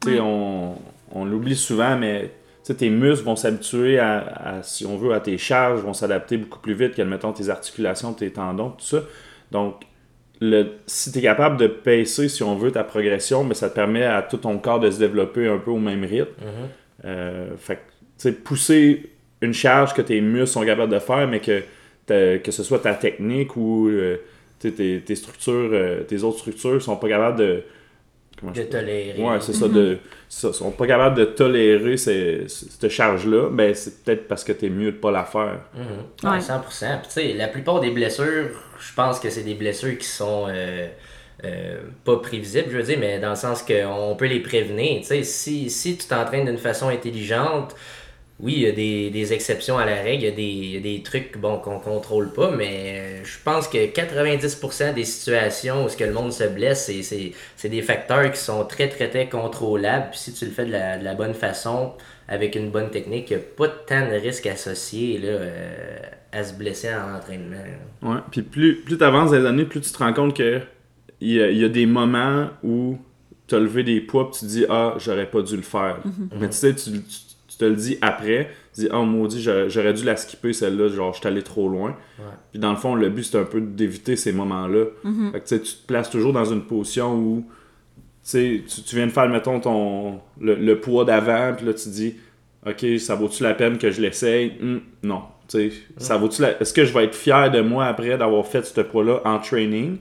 [0.00, 0.76] tu sais on,
[1.12, 2.30] on l'oublie souvent mais
[2.62, 6.74] tes muscles vont s'habituer à, si on veut, à tes charges, vont s'adapter beaucoup plus
[6.74, 9.02] vite qu'admettons tes articulations, tes tendons, tout ça.
[9.50, 9.82] Donc,
[10.40, 13.74] le, si tu es capable de pacer, si on veut, ta progression, mais ça te
[13.74, 16.30] permet à tout ton corps de se développer un peu au même rythme.
[16.40, 17.04] Mm-hmm.
[17.04, 17.80] Euh, fait
[18.22, 19.10] que, pousser
[19.42, 21.62] une charge que tes muscles sont capables de faire, mais que,
[22.38, 24.18] que ce soit ta technique ou euh,
[24.58, 27.62] tes, tes, structures, euh, tes autres structures sont pas capables de
[28.42, 29.22] de tolérer.
[29.22, 29.68] Ouais, c'est ça.
[29.68, 29.98] De,
[30.28, 34.70] ça, sont pas capables de tolérer cette charge-là, ben c'est peut-être parce que tu es
[34.70, 35.60] mieux de pas la faire.
[35.74, 36.60] Mm 100%.
[36.60, 38.48] Puis, tu sais, la plupart des blessures,
[38.78, 40.88] je pense que c'est des blessures qui sont euh,
[41.44, 45.00] euh, pas prévisibles, je veux dire, mais dans le sens qu'on peut les prévenir.
[45.00, 47.74] Tu sais, si, si tu t'entraînes d'une façon intelligente,
[48.42, 48.72] oui, il y a
[49.10, 53.20] des, exceptions à la règle, il y a des, trucs bon, qu'on contrôle pas, mais
[53.20, 56.90] euh, je pense que 90% des situations où ce que le monde se blesse,
[57.56, 60.06] c'est des facteurs qui sont très, très, très contrôlables.
[60.10, 61.92] Puis si tu le fais de la, bonne façon,
[62.28, 65.98] avec une bonne technique, il n'y a pas tant de risques associés là, euh,
[66.32, 67.56] à se blesser en entraînement.
[68.02, 70.60] Ouais, puis plus, plus tu avances dans les années, plus tu te rends compte que
[71.20, 72.96] il y, a, des moments où
[73.46, 75.98] tu as levé des poids et tu te dis Ah, j'aurais pas dû le faire.
[75.98, 76.38] Mm-hmm.
[76.40, 76.90] Mais tu sais, tu
[77.60, 81.20] te le dis après, tu dis oh maudit j'aurais dû la skipper celle-là genre je
[81.20, 81.96] suis allé trop loin.
[82.50, 85.32] Puis dans le fond le but c'est un peu d'éviter ces moments là mm-hmm.
[85.32, 87.46] fait que, tu te places toujours dans une position où
[88.28, 92.16] tu, tu viens de faire mettons ton le, poids d'avant puis là tu dis
[92.66, 94.54] ok ça vaut-tu la peine que je l'essaye?
[94.60, 95.22] Hum, non.
[95.96, 99.04] Ça vaut-tu est-ce que je vais être fier de moi après d'avoir fait ce poids
[99.04, 99.98] là en training?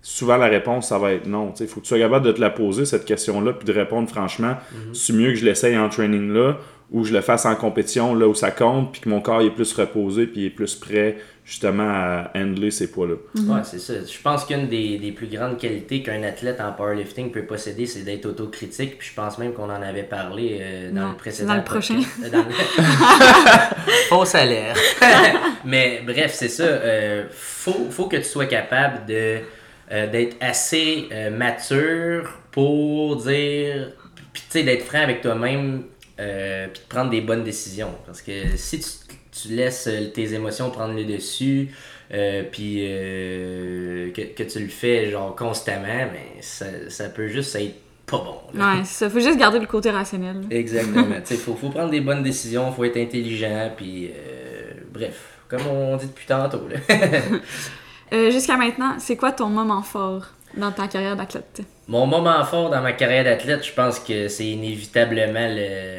[0.00, 2.40] Souvent la réponse ça va être non il faut que tu sois capable de te
[2.40, 4.94] la poser cette question là puis de répondre franchement mm-hmm.
[4.94, 6.56] c'est mieux que je l'essaye en training là
[6.90, 9.50] ou je le fasse en compétition là où ça compte, puis que mon corps est
[9.50, 13.14] plus reposé, puis est plus prêt justement à handler ces poids-là.
[13.34, 13.50] Mhm.
[13.50, 13.94] Ouais, c'est ça.
[13.94, 18.02] Je pense qu'une des, des, plus grandes qualités qu'un athlète en powerlifting peut posséder, c'est
[18.02, 18.98] d'être autocritique.
[18.98, 21.48] Puis je pense même qu'on en avait parlé euh, dans le précédent.
[21.48, 22.00] Dans le prochain.
[24.08, 24.76] Faux salaire.
[25.64, 26.64] Mais bref, c'est ça.
[26.64, 29.38] Euh, faut, faut que tu sois capable de
[29.90, 33.92] euh, d'être assez mature pour dire.
[34.32, 35.84] Puis tu sais, d'être franc avec toi-même
[36.20, 37.94] euh, puis de prendre des bonnes décisions.
[38.04, 38.88] Parce que si tu,
[39.30, 41.68] tu laisses euh, tes émotions prendre le dessus,
[42.12, 42.78] euh, puis
[44.12, 48.58] que, que, tu le fais genre constamment, mais ça, ça peut juste être pas bon.
[48.58, 49.08] Ouais, ça.
[49.08, 50.40] Faut juste garder le côté rationnel.
[50.50, 51.06] Exactement.
[51.30, 54.10] Il faut, faut prendre des bonnes décisions, faut être intelligent, puis
[54.92, 56.66] bref, comme on dit depuis tantôt.
[58.12, 61.62] Jusqu'à maintenant, c'est quoi ton moment fort dans ta carrière d'athlète?
[61.88, 65.48] Mon moment fort dans ma carrière d'athlète, je pense que c'est inévitablement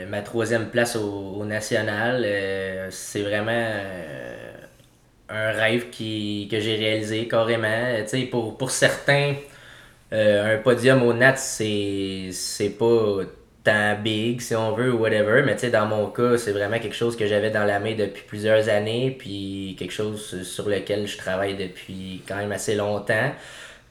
[0.10, 2.24] ma troisième place au, national.
[2.26, 4.54] Euh, c'est vraiment euh,
[5.30, 8.04] un rêve qui, que j'ai réalisé carrément.
[8.30, 9.36] pour, pour certains,
[10.14, 13.24] euh, un podium au NAT, c'est pas
[13.96, 15.44] big, si on veut, ou whatever.
[15.46, 18.70] Mais dans mon cas, c'est vraiment quelque chose que j'avais dans la main depuis plusieurs
[18.70, 23.32] années, puis quelque chose sur lequel je travaille depuis quand même assez longtemps.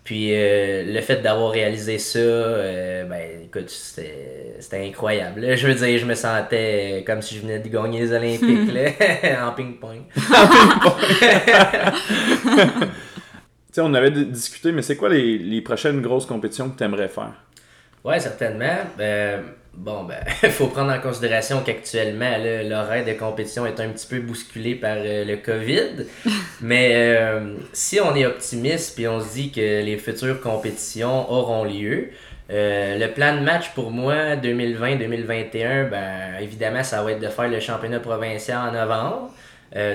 [0.08, 5.44] Puis euh, le fait d'avoir réalisé ça, euh, ben écoute, c'était incroyable.
[5.56, 9.46] Je veux dire, je me sentais comme si je venais de gagner les Olympiques là,
[9.46, 10.00] en ping-pong.
[10.16, 10.94] en ping-pong!
[13.76, 17.34] on avait discuté, mais c'est quoi les, les, prochaines grosses compétitions que tu aimerais faire?
[18.04, 18.76] Ouais, certainement.
[18.96, 19.44] Ben,
[19.78, 24.18] Bon, ben, il faut prendre en considération qu'actuellement, l'horaire de compétition est un petit peu
[24.18, 26.04] bousculé par euh, le COVID.
[26.60, 31.62] Mais euh, si on est optimiste puis on se dit que les futures compétitions auront
[31.62, 32.08] lieu,
[32.50, 37.48] euh, le plan de match pour moi 2020-2021, ben, évidemment, ça va être de faire
[37.48, 39.30] le championnat provincial en novembre.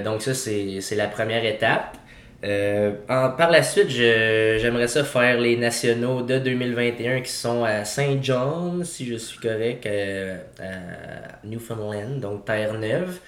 [0.05, 1.97] donc ça, c'est la première étape.
[2.43, 7.85] Euh, en- par la suite, j'aimerais ça faire les nationaux de 2021 qui sont à
[7.85, 13.19] Saint John, si je suis correct, euh, à Newfoundland, donc Terre-Neuve.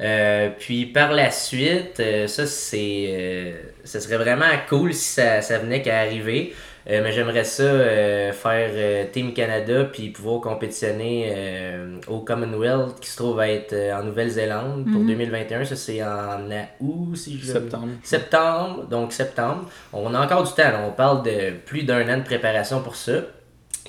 [0.00, 3.52] Euh, puis par la suite, euh, ça c'est, euh,
[3.84, 6.54] ça serait vraiment cool si ça, ça venait qu'à arriver.
[6.90, 12.98] Euh, mais j'aimerais ça euh, faire euh, Team Canada puis pouvoir compétitionner euh, au Commonwealth
[13.00, 15.64] qui se trouve à être euh, en Nouvelle-Zélande pour 2021.
[15.64, 16.40] Ça c'est en
[16.80, 17.88] août si je Septembre.
[18.02, 19.66] Septembre, donc septembre.
[19.92, 20.70] On a encore du temps.
[20.70, 20.80] là.
[20.86, 23.12] On parle de plus d'un an de préparation pour ça.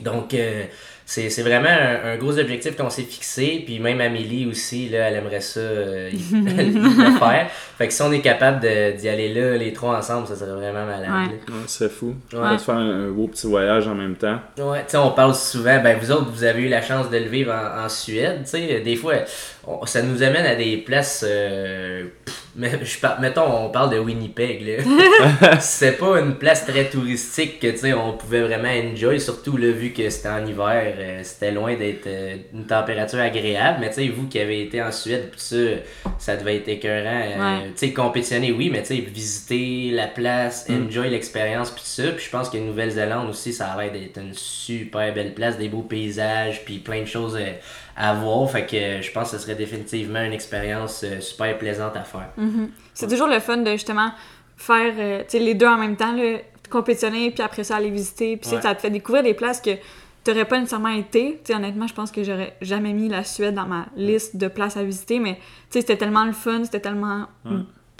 [0.02, 0.64] Donc, euh,
[1.14, 3.62] c'est c'est vraiment un, un gros objectif qu'on s'est fixé.
[3.66, 7.48] Puis même Amélie aussi, là, elle aimerait ça euh, le faire.
[7.78, 10.52] Fait que si on est capable de- d'y aller là, les trois ensemble, ça serait
[10.52, 11.30] vraiment malade.
[11.30, 11.54] Ouais.
[11.54, 12.16] Ouais, c'est fou.
[12.34, 14.40] On va se faire un, un beau petit voyage en même temps.
[14.58, 17.18] Ouais, tu sais, on parle souvent, ben vous autres, vous avez eu la chance de
[17.18, 19.14] le vivre en, en Suède, tu sais, des fois,
[19.68, 23.92] on- ça nous amène à des places, euh, pff, mais je par- mettons, on parle
[23.94, 25.60] de Winnipeg, là.
[25.60, 29.72] c'est pas une place très touristique que, tu sais, on pouvait vraiment enjoy, surtout, là,
[29.72, 33.96] vu que c'était en hiver, euh, c'était loin d'être euh, une température agréable, mais tu
[33.96, 35.56] sais, vous qui avez été en Suède, pis ça,
[36.20, 37.66] ça devait être écœurant, euh, Ouais.
[37.78, 42.04] tu sais, compétitionner, oui, mais tu sais, visiter la place, enjoy l'expérience, puis ça.
[42.16, 45.70] Puis je pense que Nouvelle-Zélande aussi, ça a l'air d'être une super belle place, des
[45.70, 47.52] beaux paysages, puis plein de choses euh,
[47.96, 48.50] à voir.
[48.50, 52.04] Fait que euh, je pense que ce serait définitivement une expérience euh, super plaisante à
[52.04, 52.30] faire.
[52.94, 54.12] C'est toujours le fun de justement
[54.58, 56.38] faire euh, tu sais, les deux en même temps, là,
[56.70, 58.38] compétitionner, puis après ça aller visiter.
[58.38, 58.62] Puis tu sais, Ouais.
[58.62, 59.72] ça te fait découvrir des places que
[60.24, 61.40] t'aurais pas nécessairement été.
[61.44, 64.48] Tu sais, honnêtement, je pense que j'aurais jamais mis la Suède dans ma liste de
[64.48, 67.28] places à visiter, mais tu sais, c'était tellement le fun, c'était tellement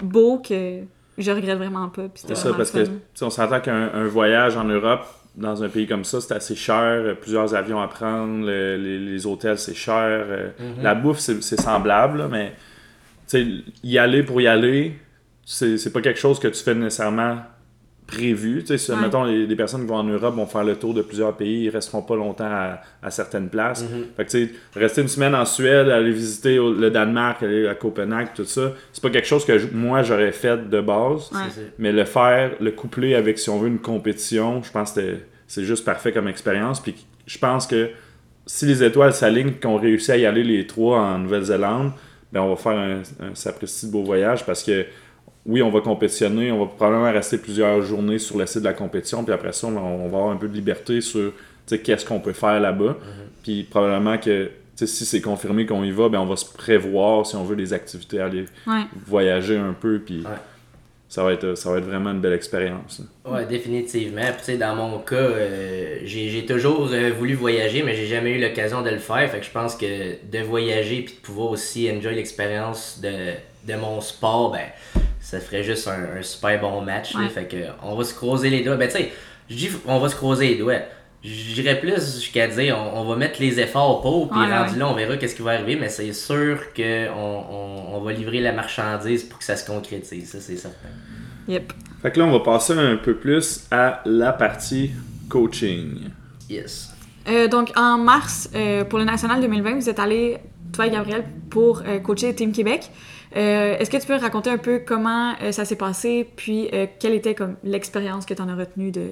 [0.02, 0.80] beau que
[1.18, 2.02] je regrette vraiment pas.
[2.14, 2.92] C'est ça, parce que fun.
[3.14, 5.04] sais, on s'entend qu'un un voyage en Europe,
[5.36, 6.76] dans un pays comme ça, c'est assez cher.
[6.82, 9.96] euh, Plusieurs avions à prendre, le- les, les hôtels, c'est cher.
[10.28, 10.50] euh,
[10.82, 12.54] La bouffe, c'est semblable, là, mais
[13.82, 14.98] y aller pour y aller,
[15.44, 17.38] c'est c'est pas quelque chose que tu fais nécessairement
[18.06, 18.60] prévu.
[18.60, 18.98] Tu sais, si, Ouais.
[19.00, 21.64] mettons, les, les personnes qui vont en Europe vont faire le tour de plusieurs pays,
[21.64, 23.84] ils resteront pas longtemps à, à certaines places.
[24.16, 27.66] Fait que, tu sais, rester une semaine en Suède, aller visiter au- le Danemark, aller
[27.66, 31.30] à Copenhague, tout ça, c'est pas quelque chose que je- moi j'aurais fait de base.
[31.32, 31.38] Ouais.
[31.78, 35.24] Mais le faire, le coupler avec, si on veut, une compétition, je pense que c'était-
[35.46, 36.80] c'est juste parfait comme expérience.
[36.80, 36.94] Puis
[37.26, 37.88] je pense que
[38.46, 41.92] si les étoiles s'alignent, qu'on réussit à y aller les trois en Nouvelle-Zélande,
[42.32, 44.84] ben on va faire un, un sapristi de beau voyage parce que
[45.46, 48.72] oui, on va compétitionner, on va probablement rester plusieurs journées sur le site de la
[48.72, 51.78] compétition, puis après ça, on, on va avoir un peu de liberté sur tu sais,
[51.80, 52.96] qu'est-ce qu'on peut faire là-bas.
[53.42, 57.36] Puis probablement que si c'est confirmé qu'on y va, ben on va se prévoir si
[57.36, 58.82] on veut des activités, aller Ouais.
[59.06, 60.36] voyager un peu, puis Ouais.
[61.08, 63.00] ça, va être, ça va être vraiment une belle expérience.
[63.24, 64.22] Ouais, définitivement.
[64.22, 68.06] Puis, tu sais, dans mon cas, euh, j'ai j'ai toujours euh, voulu voyager, mais j'ai
[68.06, 69.30] jamais eu l'occasion de le faire.
[69.30, 73.34] Fait que je pense que de voyager puis de pouvoir aussi enjoy l'expérience de,
[73.72, 74.66] de mon sport, ben,
[75.24, 77.14] ça ferait juste un, un super bon match.
[77.14, 77.28] là.
[77.28, 78.76] Fait que on va se croiser les doigts.
[78.76, 79.12] Ben, tu sais,
[79.48, 80.80] je dis on va se croiser les doigts.
[81.22, 84.78] J'irais plus jusqu'à dire on, on va mettre les efforts pour, puis rendu ouais.
[84.78, 88.40] là, on verra qu'est-ce qui va arriver, mais c'est sûr qu'on on, on va livrer
[88.40, 90.88] la marchandise pour que ça se concrétise, ça c'est certain.
[91.48, 91.72] Yep.
[92.02, 94.90] Fait que là, on va passer un peu plus à la partie
[95.30, 96.10] coaching.
[96.50, 96.90] Yes.
[97.28, 100.38] Euh, donc, en mars, euh, pour le National 2020, vous êtes allé,
[100.74, 102.90] toi et Gabriel, pour euh, coacher Team Québec.
[103.36, 106.86] Euh, Est-ce que tu peux raconter un peu comment euh, ça s'est passé, puis euh,
[107.00, 109.10] quelle était comme l'expérience que tu en as retenue de,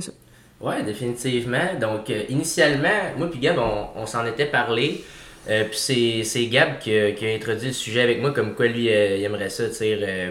[0.00, 0.12] ça?
[0.60, 1.74] Ouais, définitivement.
[1.80, 5.04] Donc, initialement, moi puis Gab, on, s'en était parlé.
[5.46, 8.84] Puis c'est, Gab qui a, qui a introduit le sujet avec moi, comme quoi lui,
[8.84, 9.64] il aimerait ça,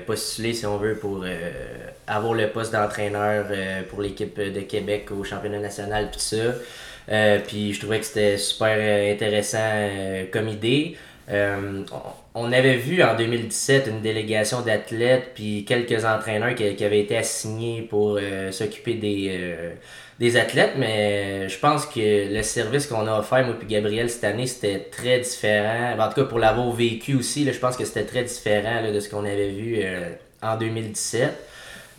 [0.08, 1.24] postuler, si on veut, pour
[2.08, 3.46] avoir le poste d'entraîneur
[3.90, 7.38] pour l'équipe de Québec au championnat national, puis ça.
[7.46, 9.90] Puis je trouvais que c'était super intéressant
[10.32, 10.98] comme idée.
[11.30, 11.84] Euh,
[12.36, 17.84] on avait vu en 2017 une délégation d'athlètes puis quelques entraîneurs qui, avaient été assignés
[17.84, 19.72] pour euh, s'occuper des, euh,
[20.20, 24.26] des athlètes, mais je pense que le service qu'on a offert, moi puis Gabriel, cette
[24.26, 25.96] année, c'était très différent.
[25.98, 29.10] En tout cas, pour l'avoir vécu aussi, je pense que c'était très différent de ce
[29.10, 29.82] qu'on avait vu
[30.42, 31.32] en 2017.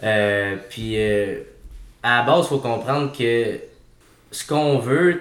[0.02, 0.98] Euh, puis,
[2.02, 3.58] à la base, il faut comprendre que
[4.30, 5.14] ce qu'on veut,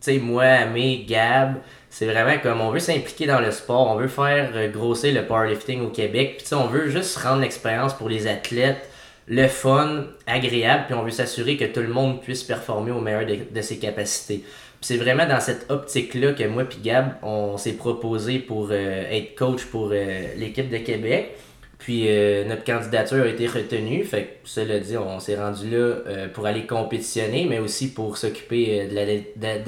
[0.00, 1.56] tu sais, moi, Amé, Gab,
[1.98, 5.24] c'est vraiment comme on veut s'impliquer dans le sport, on veut faire euh, grossir le
[5.26, 8.90] powerlifting au Québec, puis on veut juste rendre l'expérience pour les athlètes
[9.26, 13.24] le fun, agréable, puis on veut s'assurer que tout le monde puisse performer au meilleur
[13.24, 14.44] de, ses capacités.
[14.82, 19.34] C'est vraiment dans cette optique-là que moi puis Gab, on s'est proposé pour euh, être
[19.34, 21.34] coach pour euh, l'équipe de Québec.
[21.78, 24.02] Puis euh, notre candidature a été retenue.
[24.04, 28.16] Fait que cela dit, on s'est rendu là euh, pour aller compétitionner, mais aussi pour
[28.16, 29.58] s'occuper euh, de, la,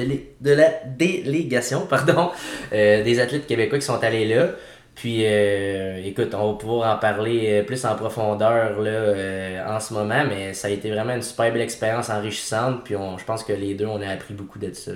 [0.40, 2.30] de, la délégation pardon,
[2.72, 4.50] des athlètes québécois qui sont allés là.
[4.94, 10.54] Puis, écoute, on va pouvoir en parler plus en profondeur là, en ce moment, mais
[10.54, 12.82] ça a été vraiment une super belle expérience enrichissante.
[12.82, 14.90] Puis, on, je pense que les deux, on a appris beaucoup de ça.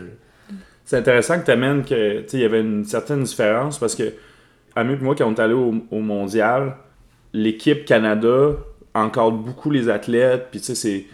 [0.85, 4.13] C'est intéressant que tu amènes que il y avait une certaine différence parce que,
[4.75, 6.75] Ami et moi, quand on est allé au, au mondial,
[7.33, 8.57] l'équipe Canada
[8.95, 10.49] encadre beaucoup les athlètes.
[10.51, 11.05] Puis, tu sais, c'est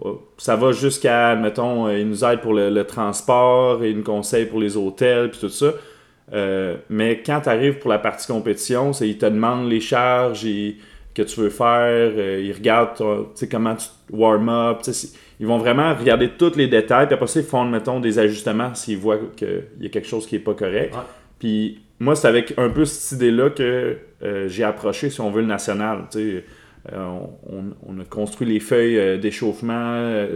[0.00, 4.60] oh, ça va jusqu'à, mettons, ils nous aident pour le, transport, ils nous conseillent pour
[4.60, 5.72] les hôtels, puis tout ça.
[6.32, 10.46] Euh, mais quand tu arrives pour la partie compétition, c'est, ils te demandent les charges
[11.14, 12.96] que tu veux faire, euh, ils regardent
[13.50, 14.80] comment tu warm up.
[15.40, 18.74] Ils vont vraiment regarder tous les détails, puis après ça, ils font, mettons, des ajustements
[18.74, 20.94] s'ils voient qu'il y a quelque chose qui n'est pas correct.
[21.38, 25.42] Puis moi, c'est avec un peu cette idée-là que euh, j'ai approché, si on veut,
[25.42, 26.04] le national.
[26.92, 30.26] on, a construit les feuilles d'échauffement,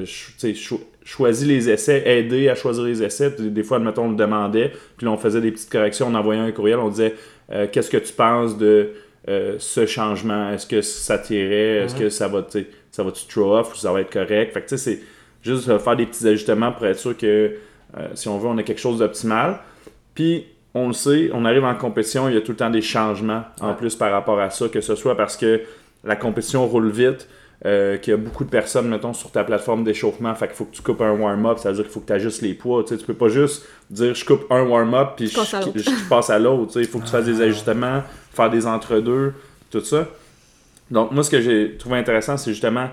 [1.05, 3.31] choisi les essais, aider à choisir les essais.
[3.31, 6.40] des fois, admettons, on le demandait, puis là, on faisait des petites corrections, on envoyait
[6.40, 7.14] un courriel, on disait
[7.53, 8.90] euh, Qu'est-ce que tu penses de
[9.29, 10.51] euh, ce changement?
[10.51, 11.85] Est-ce que ça t'irait?
[11.85, 12.46] Est-ce que ça va,
[12.90, 14.53] ça va-tu throw off ou ça va être correct?
[14.53, 15.01] Fait que tu sais, c'est
[15.42, 17.57] juste faire des petits ajustements pour être sûr que
[17.98, 19.59] euh, si on veut, on a quelque chose d'optimal.
[20.14, 22.82] Puis, on le sait, on arrive en compétition, il y a tout le temps des
[22.82, 25.61] changements en plus par rapport à ça, que ce soit parce que
[26.04, 27.28] la compétition roule vite,
[27.64, 30.64] euh, qu'il y a beaucoup de personnes, mettons, sur ta plateforme d'échauffement, fait qu'il faut
[30.64, 32.82] que tu coupes un warm-up, ça veut dire qu'il faut que tu ajustes les poids.
[32.82, 36.40] Tu, sais, tu peux pas juste dire je coupe un warm-up puis je, passe à
[36.40, 36.80] l'autre.
[36.80, 37.44] Il faut que tu fasses des ah.
[37.44, 39.35] ajustements, faire des entre-deux,
[39.70, 40.08] tout ça.
[40.90, 42.88] Donc, moi, ce que j'ai trouvé intéressant, c'est justement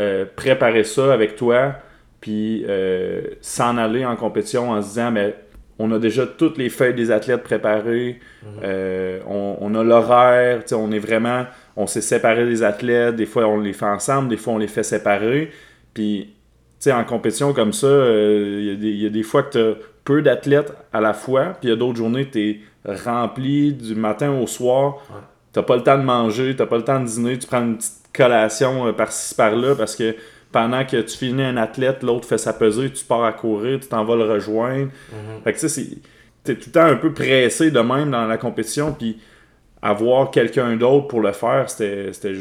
[0.00, 1.74] euh, préparer ça avec toi,
[2.20, 5.36] puis euh, s'en aller en compétition en se disant, mais
[5.82, 9.22] on a déjà toutes les feuilles des athlètes préparées, mhm.
[9.26, 11.44] on, on, a l'horaire, on est vraiment
[11.76, 14.68] on s'est séparé des athlètes, des fois on les fait ensemble, des fois on les
[14.68, 15.50] fait séparer.
[15.94, 16.34] Puis,
[16.80, 19.74] tu sais, en compétition comme ça, euh, il y, a des fois que tu as
[20.04, 23.94] peu d'athlètes à la fois, puis il y a d'autres journées tu es rempli du
[23.94, 24.98] matin au soir.
[25.52, 27.76] T'as pas le temps de manger, t'as pas le temps de dîner, tu prends une
[27.76, 30.14] petite collation euh, par-ci par-là parce que
[30.52, 33.88] pendant que tu finis un athlète, l'autre fait sa pesée, tu pars à courir, tu
[33.88, 34.90] t'en vas le rejoindre.
[35.10, 35.42] Mm-hmm.
[35.44, 35.86] Fait que tu sais,
[36.44, 39.18] t'es tout le temps un peu pressé de même dans la compétition, puis
[39.84, 42.34] avoir quelqu'un d'autre pour le faire, c'était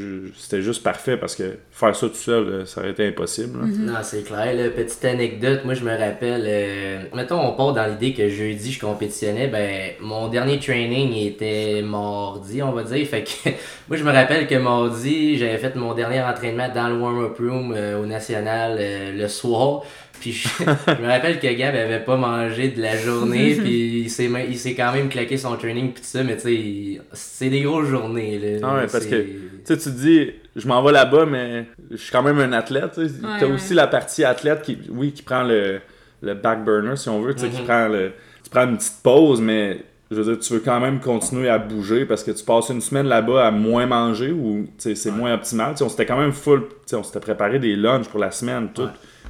[0.62, 3.58] juste parfait parce que faire ça tout seul, ça aurait été impossible.
[3.58, 3.86] Mhm.
[3.86, 4.71] Non, c'est clair.
[4.75, 8.80] Petite anecdote, moi je me rappelle, euh, mettons on part dans l'idée que jeudi je
[8.80, 13.08] compétitionnais, ben mon dernier training était mardi, on va dire.
[13.08, 13.49] Fait que
[13.89, 17.73] moi je me rappelle que mardi, j'avais fait mon dernier entraînement dans le warm-up room
[17.75, 19.82] euh, au national euh, le soir.
[20.21, 20.63] Puis je,
[21.01, 24.75] me rappelle que Gab avait pas mangé de la journée, puis il s'est, il s'est
[24.75, 28.38] quand même claqué son training, puis tout ça, mais tu sais, c'est des grosses journées.
[28.38, 32.12] Là, ah ouais, parce que tu te dis, je m'en vais là-bas, mais je suis
[32.12, 32.93] quand même un athlète.
[32.93, 35.79] Tu as aussi la partie athlète qui, oui, qui prend le,
[36.21, 37.65] le back burner, si on veut, tu sais, qui mhm.
[37.65, 38.12] prend le.
[38.43, 41.57] Tu prends une petite pause, mais je veux dire, tu veux quand même continuer à
[41.57, 45.73] bouger parce que tu passes une semaine là-bas à moins manger ou c'est moins optimal.
[45.81, 48.89] on s'était quand même full, on s'était préparé des lunchs pour la semaine, tout.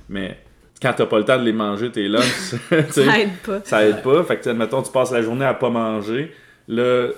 [0.10, 0.38] Mais
[0.82, 2.56] quand t'as pas le temps de les manger, tes lunchs,
[2.90, 3.62] ça aide pas.
[3.64, 4.24] Ça aide pas.
[4.24, 6.32] Fait que, admettons, tu passes la journée à pas manger.
[6.68, 7.10] Là,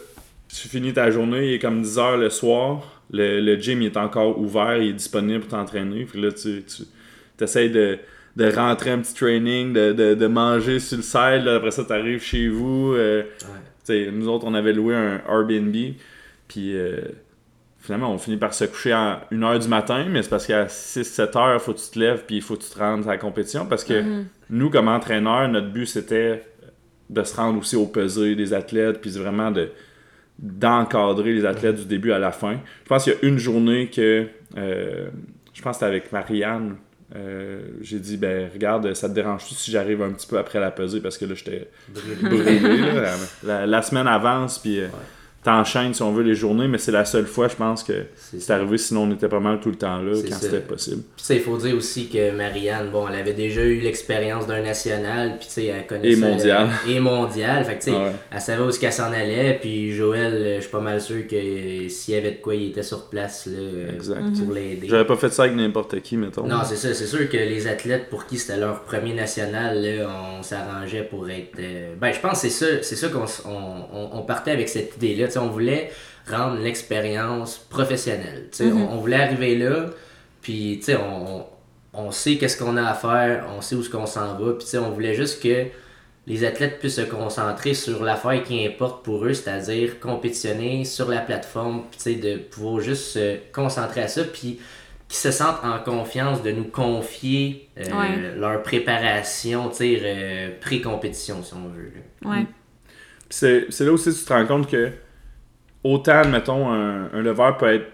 [0.50, 3.02] tu finis ta journée, il est comme 10 heures le soir.
[3.12, 6.06] Le, le gym il est encore ouvert, il est disponible pour t'entraîner.
[6.06, 6.84] Puis là, tu, tu
[7.44, 8.00] essaies de,
[8.36, 11.46] de, rentrer un petit training, de, de, de manger sur le side.
[11.46, 12.94] Là, après ça, tu arrives chez vous.
[12.94, 13.24] Euh,
[13.90, 15.76] nous autres, on avait loué un Airbnb.
[16.48, 16.76] Puis.
[16.76, 17.00] Euh,
[17.84, 21.38] finalement, on finit par se coucher à 1h du matin, mais c'est parce qu'à 6-7
[21.38, 23.12] heures, il faut que tu te lèves puis il faut que tu te rendes à
[23.12, 23.66] la compétition.
[23.66, 24.26] Parce que mhm.
[24.50, 26.44] nous, comme entraîneurs, notre but, c'était
[27.10, 29.70] de se rendre aussi au pesée des athlètes, puis vraiment de
[30.40, 32.58] d'encadrer les athlètes du début à la fin.
[32.84, 35.10] Je pense qu'il y a une journée que, euh,
[35.54, 36.78] je pense que c'était avec Marianne,
[37.16, 40.72] euh, j'ai dit, ben regarde, ça te dérange si j'arrive un petit peu après la
[40.72, 41.70] pesée, parce que là, j'étais
[42.24, 42.60] brûlé.
[43.44, 44.80] la, semaine avance, puis...
[44.80, 44.88] Euh,
[45.44, 48.52] t'enchaînes, si on veut, les journées, mais c'est la seule fois, je pense, que c'est
[48.52, 48.78] arrivé.
[48.78, 51.04] Sinon, on était pas mal tout le temps là quand c'était possible.
[51.16, 55.38] Puis, il faut dire aussi que Marianne, bon, elle avait déjà eu l'expérience d'un national,
[55.38, 56.14] puis, tu sais, elle connaissait.
[56.14, 56.70] Et mondial.
[56.88, 57.66] et mondial.
[57.66, 57.98] Fait que, tu sais,
[58.32, 59.58] elle savait où ce qu'elle s'en allait.
[59.60, 62.84] Puis, Joël, je suis pas mal sûr que s'il y avait de quoi, il était
[62.84, 64.88] sur place, là, pour l'aider.
[64.88, 66.48] J'aurais pas fait ça avec n'importe qui, mettons.
[66.48, 66.94] Non, c'est ça.
[66.94, 71.30] C'est sûr que les athlètes pour qui c'était leur premier national, là, on s'arrangeait pour
[71.30, 71.60] être.
[71.60, 74.96] Euh, ben, je pense que c'est ça, c'est ça qu'on on, on partait avec cette
[74.98, 75.92] idée-là on voulait
[76.30, 78.50] rendre l'expérience professionnelle.
[78.60, 78.88] Mhm.
[78.90, 79.88] on, voulait arriver là,
[80.42, 81.46] puis on,
[81.94, 84.78] on sait qu'est-ce qu'on a à faire, on sait où ce qu'on s'en va, puis
[84.78, 85.68] on voulait juste que
[86.26, 91.20] les athlètes puissent se concentrer sur l'affaire qui importe pour eux, c'est-à-dire compétitionner sur la
[91.20, 94.60] plateforme, puis de pouvoir juste se concentrer à ça, puis
[95.10, 101.68] qu'ils se sentent en confiance de nous confier euh, leur préparation, euh, pré-compétition, si on
[101.68, 101.92] veut.
[102.24, 102.46] Ouais.
[103.30, 104.92] C'est là aussi que tu te rends compte que
[105.84, 107.88] autant, mettons, un, un leveur peut être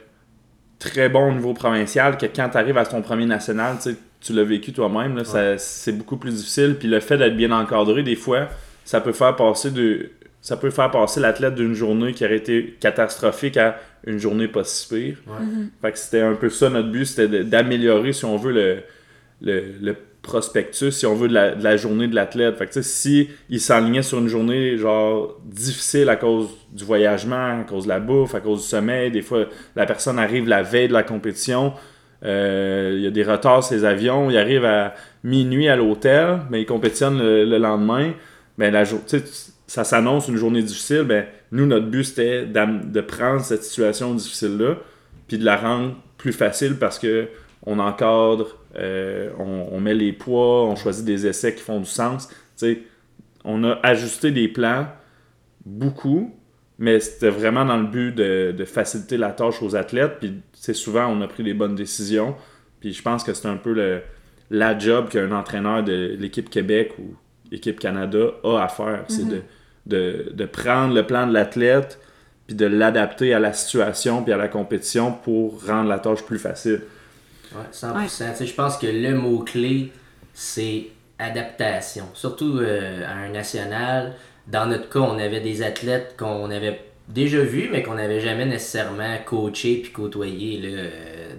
[0.79, 3.97] très bon au niveau provincial que quand tu arrives à ton premier national, tu sais,
[4.21, 5.21] tu l'as vécu toi-même,
[5.57, 6.75] c'est beaucoup plus difficile.
[6.77, 8.49] Puis le fait d'être bien encadré, des fois,
[8.83, 10.11] ça peut faire passer de.
[10.41, 14.63] Ça peut faire passer l'athlète d'une journée qui aurait été catastrophique à une journée pas
[14.63, 15.17] si pire.
[15.27, 15.45] Ouais.
[15.81, 18.77] Fait que c'était un peu ça notre but, c'était d'améliorer, si on veut, le,
[19.41, 22.57] le, le prospectus, si on veut, de la, journée de l'athlète.
[22.57, 27.63] Fait que si il s'enlignait sur une journée, genre, difficile à cause du voyagement, à
[27.63, 29.45] cause de la bouffe, à cause du sommeil, des fois,
[29.75, 31.73] la personne arrive la veille de la compétition,
[32.25, 34.93] euh, il y a des retards sur les avions, il arrive à
[35.23, 38.13] minuit à l'hôtel, mais il compétitionne le, le lendemain,
[38.57, 38.83] ben la
[39.67, 44.75] ça s'annonce une journée difficile, ben nous, notre but, c'était de prendre cette situation difficile-là,
[45.27, 47.27] puis de la rendre plus facile parce que
[47.65, 51.85] on encadre, euh, on, on met les poids, on choisit des essais qui font du
[51.89, 52.29] sens.
[53.43, 54.87] On a ajusté des plans
[55.65, 56.35] beaucoup,
[56.77, 60.17] mais c'était vraiment dans le but de, de faciliter la tâche aux athlètes.
[60.19, 62.35] Puis c'est souvent on a pris les bonnes décisions.
[62.79, 64.01] Puis je pense que c'est un peu le,
[64.49, 67.15] la job qu'un entraîneur de l'équipe Québec ou
[67.51, 69.05] l'équipe Canada a à faire.
[69.07, 69.41] C'est de,
[69.85, 71.99] de, de prendre le plan de l'athlète
[72.47, 76.39] puis de l'adapter à la situation puis à la compétition pour rendre la tâche plus
[76.39, 76.81] facile.
[77.53, 78.31] Ouais, 100%.
[78.31, 79.91] Tu sais, Je pense que le mot-clé,
[80.33, 80.87] c'est
[81.17, 82.05] adaptation.
[82.13, 84.13] Surtout euh, à un national.
[84.47, 88.45] Dans notre cas, on avait des athlètes qu'on avait déjà vus, mais qu'on n'avait jamais
[88.45, 90.89] nécessairement coaché puis côtoyé là, euh,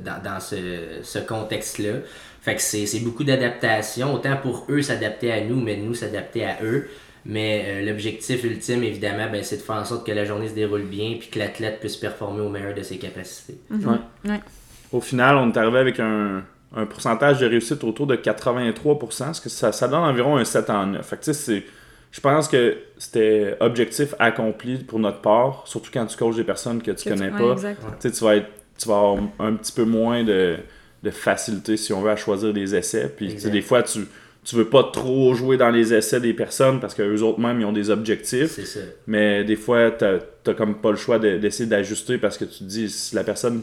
[0.05, 0.57] dans, dans ce,
[1.03, 2.01] ce contexte-là.
[2.43, 6.45] Fait que c'est c'est beaucoup d'adaptation, autant pour eux s'adapter à nous, mais nous s'adapter
[6.45, 6.89] à eux.
[7.27, 10.55] Mais euh, l'objectif ultime, évidemment, ben, c'est de faire en sorte que la journée se
[10.55, 13.59] déroule bien puis que l'athlète puisse performer au meilleur de ses capacités.
[13.71, 13.97] Ouais.
[14.25, 14.41] Ouais.
[14.93, 16.43] Au final, on est arrivé avec un,
[16.77, 20.71] un pourcentage de réussite autour de 83%, ce que ça, ça donne environ un 7
[20.71, 21.07] en 9.
[21.07, 21.65] Fait que, tu sais, c'est-
[22.13, 26.83] je pense que c'était objectif accompli pour notre part, surtout quand tu coaches des personnes
[26.83, 27.55] que tu Que tu- connais pas.
[28.01, 30.57] Tu tu vas, être, tu vas avoir un petit peu moins de,
[31.05, 33.13] de facilité, si on veut, à choisir des essais.
[33.17, 34.01] Puis, tu des fois, tu
[34.43, 37.67] tu veux pas trop jouer dans les essais des personnes parce qu'eux autres même, ils
[37.67, 38.53] ont des objectifs.
[38.53, 38.81] C'est ça.
[39.07, 42.61] Mais des fois, t'as t'as comme pas le choix de- d'essayer d'ajuster parce que tu
[42.61, 43.63] te dis, si la personne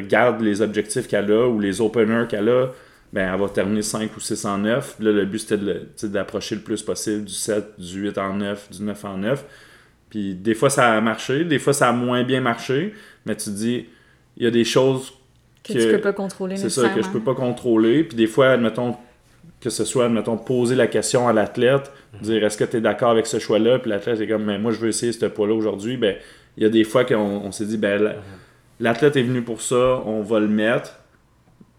[0.00, 2.68] garde les objectifs qu'elle a ou les openers qu'elle a,
[3.12, 4.96] ben elle va terminer 5 ou 6 en 9.
[5.00, 8.82] Là, le but, c'était d'approcher le plus possible du 7, du 8 en 9, du
[8.82, 9.44] 9 en 9.
[10.08, 12.94] Puis des fois, ça a marché, des fois, ça a moins bien marché,
[13.26, 13.86] mais tu te dis,
[14.36, 15.12] il y a des choses
[15.62, 18.04] Que, que- tu peux pas contrôler c'est ça que je peux pas contrôler.
[18.04, 18.96] Puis des fois, admettons,
[19.60, 23.10] que ce soit, admettons, poser la question à l'athlète, dire est-ce que tu es d'accord
[23.10, 25.96] avec ce choix-là, puis l'athlète est comme, mais moi je veux essayer ce poids-là aujourd'hui.
[25.96, 26.16] Ben,
[26.56, 28.16] il y a des fois qu'on on s'est dit, ben, la-
[28.82, 30.98] l'athlète est venu pour ça, on va le mettre,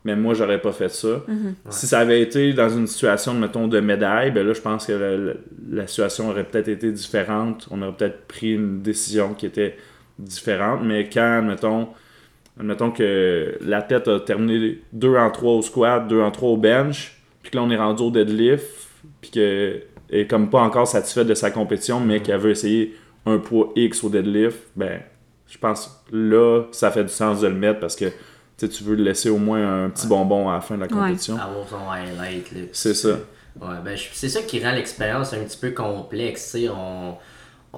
[0.06, 1.24] mais moi j'aurais pas fait ça.
[1.70, 4.94] Si ça avait été dans une situation, mettons, de médaille, ben là je pense que
[4.94, 5.34] la, la-
[5.70, 7.68] la situation aurait peut-être été différente.
[7.72, 9.78] On aurait peut-être pris une décision qui était
[10.20, 11.88] différente, mais quand, mettons,
[12.60, 17.18] Admettons que l'athlète a terminé 2 en 3 au squat, 2 en 3 au bench,
[17.42, 18.68] puis que là on est rendu au deadlift,
[19.22, 19.80] puis que
[20.12, 22.94] est comme pas encore satisfait de sa compétition, mais qu'elle veut essayer
[23.26, 25.00] un poids X au deadlift, ben
[25.54, 28.06] je pense là ça fait du sens de le mettre parce que
[28.58, 31.36] tu veux le laisser au moins un petit bonbon à la fin de la compétition.
[31.38, 32.48] Avoir son highlight.
[32.72, 33.20] C'est ça.
[33.62, 36.52] Ouais, ben, c'est ça qui rend l'expérience un petit peu complexe.
[36.54, 37.18] tu sais, On,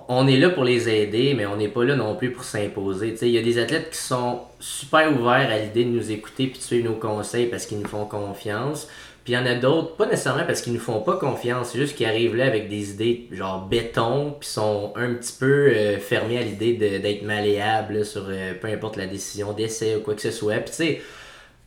[0.07, 3.11] on est là pour les aider, mais on n'est pas là non plus pour s'imposer.
[3.13, 3.27] tu sais.
[3.29, 6.59] Il y a des athlètes qui sont super ouverts à l'idée de nous écouter puis
[6.59, 8.87] de suivre nos conseils parce qu'ils nous font confiance.
[9.25, 11.79] Puis il y en a d'autres, pas nécessairement parce qu'ils nous font pas confiance, c'est
[11.79, 15.97] juste qu'ils arrivent là avec des idées genre béton, puis sont un petit peu euh,
[15.97, 20.21] fermés à l'idée d'être malléables sur euh, peu importe la décision d'essai ou quoi que
[20.21, 20.57] ce soit.
[20.57, 21.01] Puis tu sais,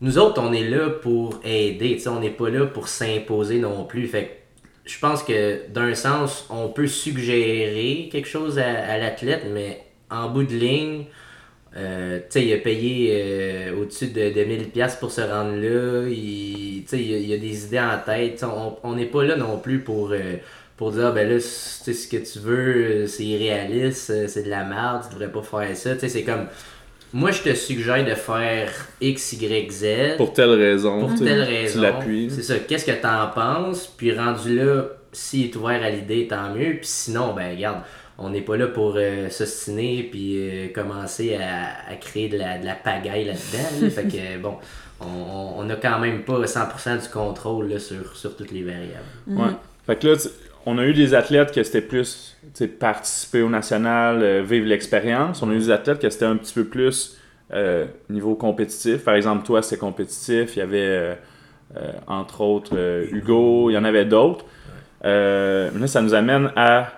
[0.01, 3.59] nous autres, on est là pour aider, tu sais, on n'est pas là pour s'imposer
[3.59, 4.07] non plus.
[4.07, 4.31] Fait que
[4.85, 10.45] je pense que d'un sens, on peut suggérer quelque chose à l'athlète, mais en bout
[10.45, 11.07] de ligne,
[11.79, 15.55] euh, tu sais, il a payé euh, au-dessus de, de 1000$ piastres pour se rendre
[15.55, 16.09] là.
[16.09, 18.37] Il, tu sais, il, a, il a des idées en tête.
[18.39, 18.45] Tu
[18.83, 20.37] On n'est pas là non plus pour, euh,
[20.77, 24.51] pour dire, Ah, ben là, tu ce que tu veux, euh, c'est irréaliste, c'est de
[24.51, 25.95] la merde, tu devrais pas faire ça.
[25.95, 26.47] Tu sais, c'est comme,
[27.13, 28.71] moi, je te suggère de faire
[29.01, 30.17] X, Y, Z.
[30.17, 31.81] Pour telle raison, Pour tu telle tu raison.
[31.81, 32.31] l'appuies.
[32.31, 32.55] C'est ça.
[32.59, 33.87] Qu'est-ce que t'en penses?
[33.97, 36.73] Puis rendu là, s'il est ouvert à l'idée, tant mieux.
[36.77, 37.79] Puis sinon, ben regarde,
[38.19, 42.59] on n'est pas là pour euh, s'ostiner puis euh, commencer à, à créer de la,
[42.59, 43.83] de la pagaille là-dedans.
[43.83, 43.91] là.
[43.91, 44.57] fait que bon,
[45.01, 49.05] on, on a quand même pas 100% du contrôle là, sur, sur toutes les variables.
[49.29, 49.53] Ouais.
[49.87, 50.17] Fait que là,
[50.67, 52.37] on a eu des athlètes que c'était plus
[52.79, 55.43] participer au national, euh, vivre l'expérience.
[55.43, 57.17] On a eu des athlètes que c'était un petit peu plus
[57.55, 59.05] euh, niveau compétitif.
[59.05, 60.57] Par exemple, toi, c'était compétitif.
[60.57, 61.15] Il y avait, euh,
[61.77, 63.71] euh, entre autres, euh, Hugo.
[63.71, 64.45] Il y en avait d'autres.
[65.05, 66.93] Euh, mais là, ça nous amène à,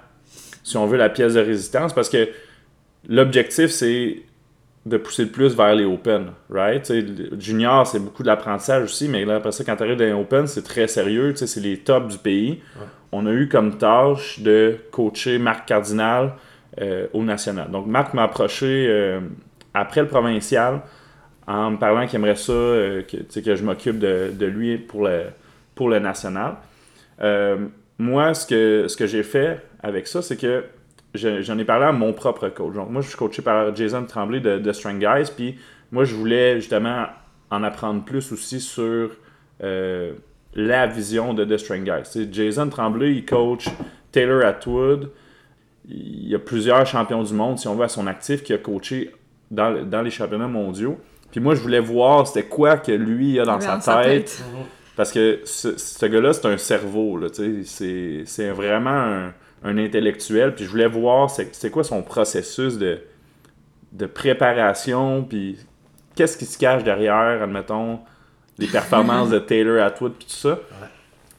[0.62, 2.28] si on veut, la pièce de résistance parce que
[3.08, 4.22] l'objectif, c'est
[4.86, 6.82] de pousser le plus vers les Open, right?
[6.82, 7.04] T'sais,
[7.38, 10.12] junior, c'est beaucoup de l'apprentissage aussi, mais là, après ça, quand tu arrives dans les
[10.12, 12.62] Open, c'est très sérieux, c'est les tops du pays.
[12.76, 12.86] Ouais.
[13.12, 16.32] On a eu comme tâche de coacher Marc Cardinal
[16.80, 17.70] euh, au national.
[17.70, 19.20] Donc, Marc m'a approché euh,
[19.74, 20.80] après le provincial
[21.46, 25.06] en me parlant qu'il aimerait ça, euh, que, que je m'occupe de, de lui pour
[25.06, 25.24] le,
[25.74, 26.54] pour le national.
[27.98, 30.64] Moi, ce que, ce que j'ai fait avec ça, c'est que
[31.14, 32.74] je- j'en ai parlé à mon propre coach.
[32.74, 35.56] Donc, moi, je suis coaché par Jason Tremblay de, de Strength Guys, puis
[35.90, 37.06] moi, je voulais justement
[37.50, 39.10] en apprendre plus aussi sur
[39.62, 40.12] euh,
[40.54, 42.28] la vision de The Strength Guys.
[42.32, 43.66] Jason Tremblay, il coach
[44.12, 45.10] Taylor Atwood.
[45.88, 48.58] Il y a plusieurs champions du monde, si on veut, à son actif, qui a
[48.58, 49.10] coaché
[49.50, 50.98] dans, dans les championnats mondiaux.
[51.32, 54.24] Puis moi, je voulais voir c'était quoi que lui il a dans sa tête.
[54.26, 54.44] tête.
[54.96, 57.18] Parce que ce, ce gars-là, c'est un cerveau,
[57.64, 60.54] c'est vraiment un, un intellectuel.
[60.54, 63.00] Puis je voulais voir c'est, quoi son processus de,
[63.92, 65.58] de préparation, puis
[66.14, 68.00] qu'est-ce qui se cache derrière, admettons,
[68.58, 70.58] les performances de Taylor Atwood, puis tout ça.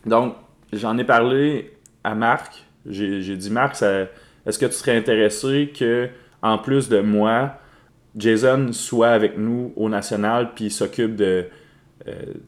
[0.06, 0.36] Donc,
[0.74, 2.66] j'en ai parlé à Marc.
[2.86, 6.10] J'ai, dit, Marc, est-ce que tu serais intéressé que,
[6.42, 7.60] en plus de moi,
[8.16, 11.46] Jason soit avec nous au national, puis il s'occupe de,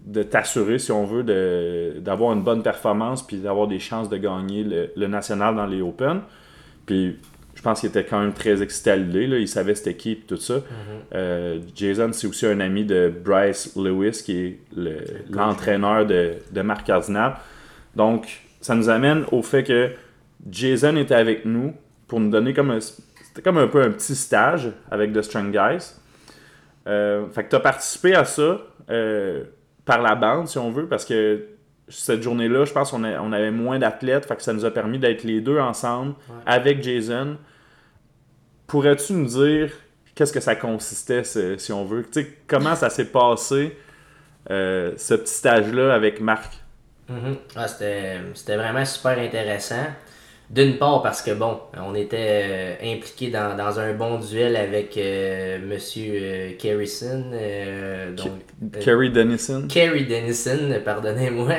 [0.05, 1.23] de t'assurer, si on veut,
[2.01, 5.81] d'avoir une bonne performance, puis d'avoir des chances de gagner le, le national dans les
[5.81, 6.21] Open.
[6.85, 7.17] Puis
[7.55, 10.37] je pense qu'il était quand même très excité à l'idée, il savait qui, puis tout
[10.37, 10.55] ça.
[11.13, 14.97] Euh, Jason, c'est aussi un ami de Bryce Lewis, qui est le-
[15.29, 17.35] l'entraîneur de, de Marc Cardinal.
[17.95, 19.91] Donc, ça nous amène au fait que
[20.49, 21.73] Jason était avec nous
[22.07, 25.51] pour nous donner comme un, c'était comme un peu un petit stage avec The Strong
[25.51, 25.93] Guys.
[26.85, 29.43] Euh, fait que tu as participé à ça euh,
[29.85, 31.45] par la bande, si on veut, parce que
[31.87, 34.99] cette journée-là, je pense qu'on on avait moins d'athlètes, fait que ça nous a permis
[34.99, 36.15] d'être les deux ensemble
[36.45, 37.37] avec Jason.
[38.67, 39.71] Pourrais-tu nous dire
[40.15, 42.03] qu'est-ce que ça consistait, si on veut?
[42.03, 43.77] Tu sais, comment ça s'est passé,
[44.49, 46.53] euh, ce petit stage-là avec Marc?
[47.09, 47.35] Mhm.
[47.55, 49.85] Ah, c'était vraiment super intéressant.
[50.53, 54.95] D'une part parce que bon, on était euh, impliqué dans, dans un bon duel avec
[54.97, 58.27] euh, Monsieur euh, Carrison, euh, donc
[58.61, 59.65] euh, Kerry Dennison?
[59.67, 61.49] Kerry Dennison, pardonnez-moi.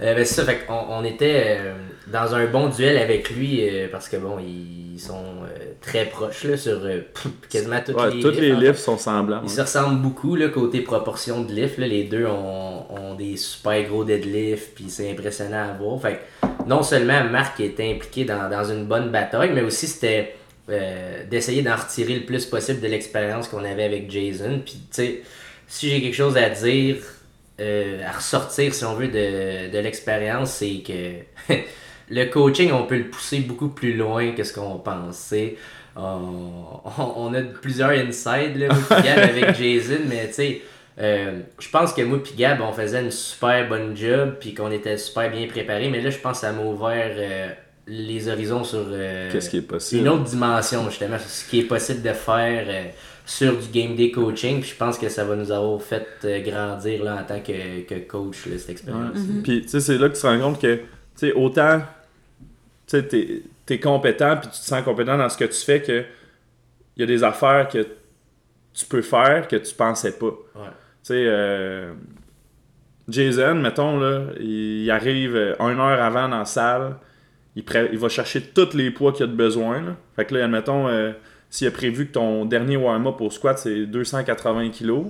[0.00, 1.72] Euh, ben, c'est ça, fait qu'on on était euh,
[2.12, 6.44] dans un bon duel avec lui euh, parce que bon, ils sont euh, très proches
[6.44, 7.00] là, sur euh,
[7.50, 9.40] quasiment toutes Ouais, les toutes les lifts, sont semblants.
[9.42, 9.52] ils ouais.
[9.56, 11.76] se ressemblent beaucoup là, côté proportion de lift.
[11.78, 16.00] Là, les deux ont, ont des super gros deadlifts, puis c'est impressionnant à voir.
[16.00, 20.36] Fait que non seulement Marc était impliqué dans, dans une bonne bataille, mais aussi c'était
[20.70, 24.60] euh, d'essayer d'en retirer le plus possible de l'expérience qu'on avait avec Jason.
[24.64, 25.22] Puis tu sais,
[25.66, 26.96] si j'ai quelque chose à dire,
[27.60, 31.54] euh, à ressortir si on veut de, de l'expérience, c'est que
[32.10, 35.56] le coaching, on peut le pousser beaucoup plus loin que ce qu'on pensait.
[35.96, 40.62] On, on- on a plusieurs insides là, avec Jason, mais tu sais,
[41.00, 44.70] euh, je pense que moi puis Gab, on faisait une super bonne job, puis qu'on
[44.70, 47.48] était super bien préparés, mais là, je pense que ça m'a ouvert euh,
[47.86, 50.02] les horizons sur euh, Qu'est-ce qui est possible?
[50.02, 52.84] une autre dimension, justement, sur ce qui est possible de faire euh,
[53.24, 56.40] sur du game day coaching, puis je pense que ça va nous avoir fait euh,
[56.42, 59.16] grandir là, en tant que, que coach, là, cette expérience.
[59.16, 59.42] Ouais.
[59.42, 60.82] Puis, tu sais, c'est là que tu te rends compte que, tu
[61.14, 61.80] sais, autant,
[62.38, 62.46] tu
[62.86, 66.04] sais, t'es, t'es compétent, puis tu te sens compétent dans ce que tu fais, que
[66.96, 67.86] il y a des affaires que
[68.74, 70.26] tu peux faire que tu pensais pas.
[70.26, 70.68] Ouais.
[71.04, 71.92] Tu sais, euh,
[73.08, 76.96] Jason, mettons, là, il, arrive euh, une heure avant dans la salle,
[77.56, 79.80] il, pré- il va chercher tous les poids qu'il a de besoin.
[79.80, 79.96] Là.
[80.16, 81.12] Fait que là, admettons, euh,
[81.48, 85.04] s'il a prévu que ton dernier warm-up au squat, c'est 280 kg,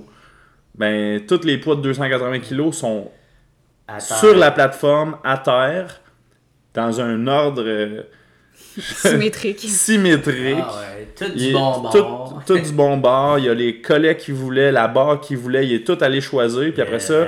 [0.75, 3.11] ben, tous les poids de 280 kg sont
[3.99, 5.99] sur la plateforme, à terre,
[6.73, 8.05] dans un ordre
[8.95, 9.59] Symétrique.
[9.59, 10.57] symétrique.
[10.61, 12.41] Ah ouais, tout Il du est bon bord.
[12.45, 13.39] Tout, tout du bon bord.
[13.39, 15.65] Il y a les collets qu'il voulait, la barre qu'il voulait.
[15.67, 16.71] Il est tout allé choisir.
[16.73, 17.25] Puis après Le ça,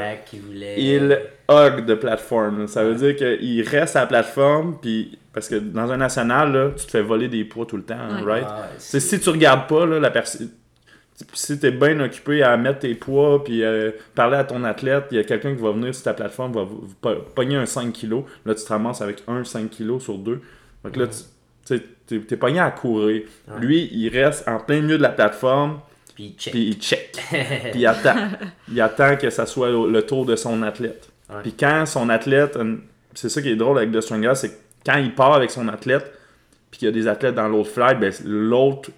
[0.47, 0.75] voulait.
[0.81, 2.67] il hug de plateforme.
[2.67, 4.77] Ça veut dire qu'il reste à la plateforme.
[4.81, 7.83] Puis, parce que dans un national, là, tu te fais voler des poids tout le
[7.83, 7.95] temps.
[7.99, 8.31] hein, Ouais.
[8.33, 8.47] right?
[8.49, 10.49] Ah si tu regardes pas, là, la personne.
[11.33, 15.03] Si tu es bien occupé à mettre tes poids puis euh, parler à ton athlète,
[15.11, 16.65] il y a quelqu'un qui va venir sur ta plateforme, va
[17.35, 18.23] pogner un 5 kg.
[18.43, 20.41] Là, tu te ramasses avec un 5 kg sur deux.
[20.83, 21.17] Donc là, tu
[22.07, 23.23] t'es t'es pogné à courir.
[23.47, 23.59] Ouais.
[23.59, 25.79] Lui, il reste en plein milieu de la plateforme,
[26.15, 26.53] Puis check.
[26.53, 27.11] puis il check.
[27.71, 28.15] puis il attend.
[28.71, 31.09] Il attend que ça soit le tour de son athlète.
[31.29, 31.41] Ouais.
[31.43, 32.57] Puis quand son athlète,
[33.13, 34.55] c'est ça qui est drôle avec The Strongest, c'est que
[34.85, 36.11] quand il part avec son athlète,
[36.69, 38.89] puis qu'il y a des athlètes dans l'autre flight, ben, l'autre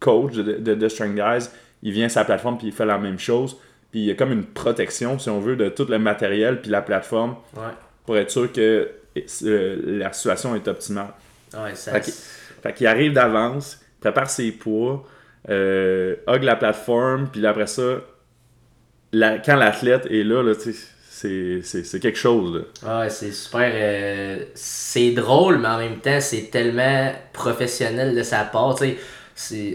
[0.00, 1.48] coach de, The Strong Guys,
[1.82, 3.56] il vient sur la plateforme puis il fait la même chose.
[3.90, 6.70] Puis il y a comme une protection, si on veut, de tout le matériel puis
[6.70, 7.72] la plateforme Ouais.
[8.04, 8.90] pour être sûr que
[9.44, 11.08] euh, la situation est optimale.
[11.56, 11.92] Ouais, ça.
[12.62, 15.04] Fait qu'il arrive d'avance, prépare ses poids,
[15.50, 18.00] euh, hug la plateforme, puis après ça,
[19.12, 22.54] la- quand l'athlète est là, là tu sais, c'est- quelque chose.
[22.56, 22.60] là.
[22.86, 23.70] Ah Ouais, c'est super.
[23.72, 28.76] euh, c'est drôle, mais en même temps, c'est tellement professionnel de sa part.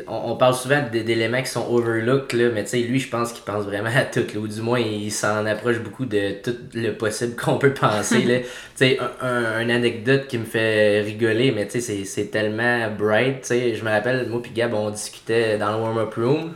[0.07, 3.33] On, on parle souvent d'éléments qui sont overlooked, là, mais tu sais, lui, je pense
[3.33, 6.55] qu'il pense vraiment à tout, là, ou du moins, il s'en approche beaucoup de tout
[6.73, 8.23] le possible qu'on peut penser.
[8.23, 8.39] là.
[8.77, 12.25] Tu sais, un, un- une anecdote qui me fait rigoler, mais tu sais, c'est- c'est
[12.31, 13.41] tellement bright.
[13.41, 13.75] tu sais.
[13.75, 16.53] Je me rappelle, moi puis Gab, on discutait dans le warm-up room,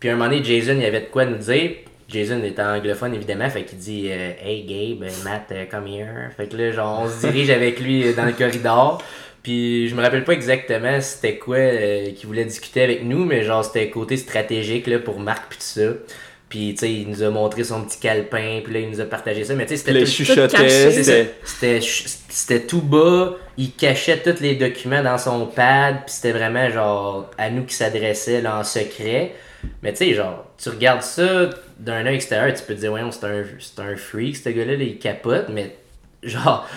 [0.00, 1.70] puis un moment donné, Jason, il avait de quoi nous dire.
[2.08, 6.32] Jason est anglophone évidemment, fait qu'il dit euh, Hey Gabe, Matt, euh, come here.
[6.36, 9.00] Fait que là, genre, on se dirige avec lui euh, dans le corridor.
[9.42, 13.42] Puis je me rappelle pas exactement c'était quoi euh, qu'il voulait discuter avec nous, mais
[13.42, 15.90] genre c'était côté stratégique là, pour Marc pis tout ça.
[16.50, 19.04] Puis tu sais, il nous a montré son petit calepin, puis là il nous a
[19.04, 20.10] partagé ça, mais tu sais, c'était tout-
[20.58, 20.92] chuchotait,
[21.44, 21.80] c'était.
[22.28, 27.30] C'était tout bas, il cachait tous les documents dans son pad, puis c'était vraiment genre
[27.38, 29.32] à nous qui s'adressait là, en secret.
[29.82, 33.00] Mais tu sais, genre, tu regardes ça d'un œil extérieur, tu peux te dire, ouais,
[33.10, 35.76] c'est un, c'est un freak, ce gars-là, là, il capote, mais
[36.22, 36.68] genre,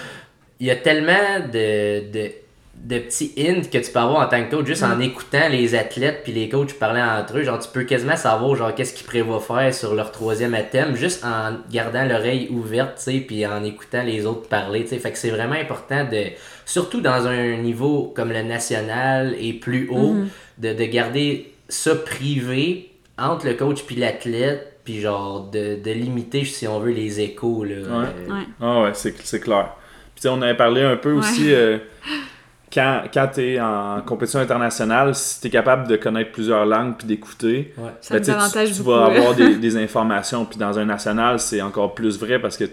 [0.59, 2.31] il y a tellement de, de,
[2.75, 5.73] de petits hints que tu peux avoir en tant que coach juste en écoutant les
[5.73, 7.43] athlètes puis les coachs parler entre eux.
[7.43, 11.23] Genre, tu peux quasiment savoir genre qu'est-ce qu'ils prévoient faire sur leur troisième thème juste
[11.23, 14.97] en gardant l'oreille ouverte, tu sais, puis en écoutant les autres parler, tu sais.
[14.99, 16.23] Fait que c'est vraiment important de,
[16.65, 20.15] surtout dans un niveau comme le national et plus haut,
[20.57, 26.43] de, de garder ça privé entre le coach puis l'athlète, puis genre de, de limiter,
[26.43, 27.75] si on veut, les échos, là.
[27.75, 28.05] Ouais.
[28.27, 28.43] Euh, Ouais.
[28.59, 29.69] Ah ouais, c'est c'est clair.
[30.15, 31.19] Puis tu sais, on avait parlé un peu Ouais.
[31.19, 31.77] aussi euh,
[32.73, 36.95] quand, quand tu es en compétition internationale, si tu es capable de connaître plusieurs langues
[36.97, 37.83] puis d'écouter, ouais.
[38.15, 38.31] Ben, tu
[38.73, 40.45] tu, vas avoir des, des informations.
[40.45, 42.65] Puis dans un national, c'est encore plus vrai parce que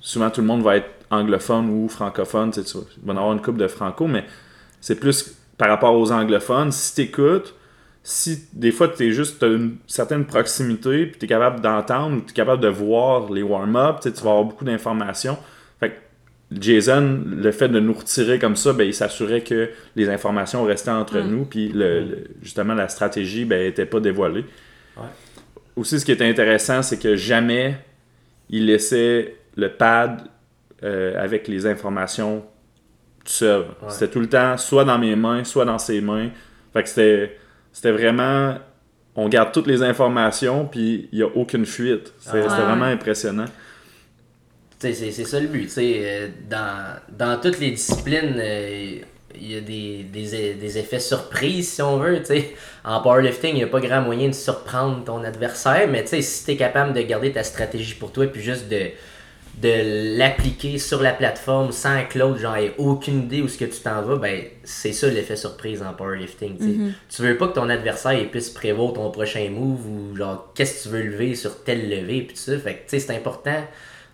[0.00, 2.50] souvent tout le monde va être anglophone ou francophone.
[2.50, 2.66] Tu vas-
[3.02, 4.24] il va y en avoir une coupe de franco, mais
[4.80, 6.70] c'est plus par rapport aux anglophones.
[6.72, 7.54] Si tu écoutes,
[8.02, 12.16] si des fois tu es juste t'as une certaine proximité, puis tu es capable d'entendre
[12.18, 15.38] ou tu es capable de voir les warm-up, tu sais, tu vas avoir beaucoup d'informations.
[16.52, 20.90] Jason, le fait de nous retirer comme ça, ben, il s'assurait que les informations restaient
[20.92, 21.28] entre Mm.
[21.30, 24.44] nous, puis le, le- justement la stratégie ben, était pas dévoilée.
[24.96, 25.02] Ouais.
[25.74, 27.76] Aussi, ce qui est intéressant, c'est que jamais
[28.48, 30.22] il laissait le pad
[30.84, 32.40] euh, avec les informations
[33.24, 33.60] tout seul.
[33.62, 33.88] Ouais.
[33.88, 36.28] C'était tout le temps soit dans mes mains, soit dans ses mains.
[36.72, 37.36] Fait que c'était,
[37.72, 38.56] c'était vraiment.
[39.16, 42.12] On garde toutes les informations, puis il n'y a aucune fuite.
[42.18, 42.42] C'est- Ah.
[42.42, 42.66] C'était Ouais.
[42.66, 43.46] vraiment impressionnant.
[44.78, 45.70] C'est c'est ça le but.
[45.78, 48.98] euh, dans, dans toutes les disciplines, euh,
[49.38, 52.22] il y a des, des, des effets surprises, si on veut.
[52.84, 56.50] En powerlifting, il n'y a pas grand moyen de surprendre ton adversaire, mais si tu
[56.52, 58.90] es capable de garder ta stratégie pour toi puis juste de,
[59.62, 63.64] de l'appliquer sur la plateforme sans que l'autre genre, ait aucune idée où ce que
[63.64, 66.58] tu t'en vas, ben c'est ça l'effet surprise en powerlifting.
[66.58, 66.76] tu sais.
[67.14, 70.84] Tu veux pas que ton adversaire il puisse prévoir ton prochain move ou genre qu'est-ce
[70.84, 72.58] que tu veux lever sur tel levé puis tout ça.
[72.58, 73.64] Fait que tu sais, c'est important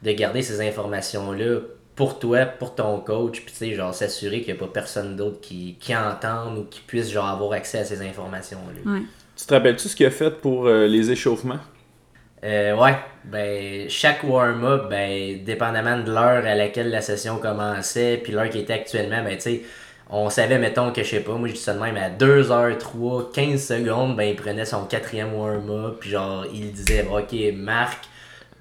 [0.03, 1.61] de garder ces informations-là
[1.95, 5.15] pour toi, pour ton coach, puis tu sais, genre s'assurer qu'il n'y a pas personne
[5.17, 8.93] d'autre qui, qui entende ou qui puisse genre avoir accès à ces informations-là.
[8.93, 9.03] Ouais.
[9.37, 11.61] Tu te rappelles-tu ce qu'il a fait pour euh, les échauffements?
[12.45, 18.33] Euh, ouais, ben chaque warm-up, ben dépendamment de l'heure à laquelle la session commençait, puis
[18.33, 19.63] l'heure qui était actuellement, ben tu sais,
[20.11, 23.33] on savait, mettons que je sais pas, moi je dis ça de même, à 2h03,
[23.33, 28.09] 15 secondes, ben il prenait son quatrième warm-up, puis genre il disait, ok, Marc,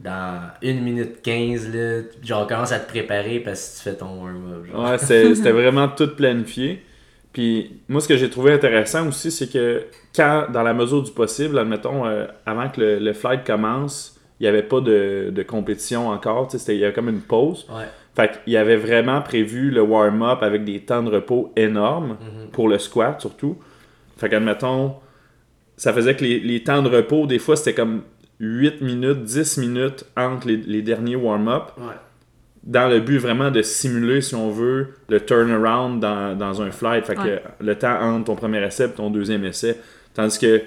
[0.03, 4.23] dans 1 minute 15, là, genre commence à te préparer parce que tu fais ton
[4.23, 4.65] warm-up.
[4.73, 4.97] Ouais,
[5.35, 6.83] c'était vraiment tout planifié.
[7.33, 9.83] Puis moi, ce que j'ai trouvé intéressant aussi, c'est que
[10.15, 14.43] quand, dans la mesure du possible, admettons, euh, avant que le, le flight commence, il
[14.43, 16.47] n'y avait pas de, de compétition encore.
[16.47, 17.65] tu sais, c'était- Il y avait comme une pause.
[17.69, 17.85] Ouais.
[18.15, 22.17] Fait qu'il avait vraiment prévu le warm-up avec des temps de repos énormes
[22.51, 23.55] pour le squat surtout.
[24.17, 24.95] Fait qu'admettons,
[25.77, 28.01] ça faisait que les, les temps de repos, des fois, c'était comme
[28.41, 31.93] 8 minutes, 10 minutes entre les, les derniers warm-up Ouais.
[32.63, 37.05] dans le but vraiment de simuler, si on veut, le turnaround dans, dans un flight.
[37.05, 39.77] Fait que le temps entre ton premier essai et ton deuxième essai.
[40.13, 40.63] Tandis que, tu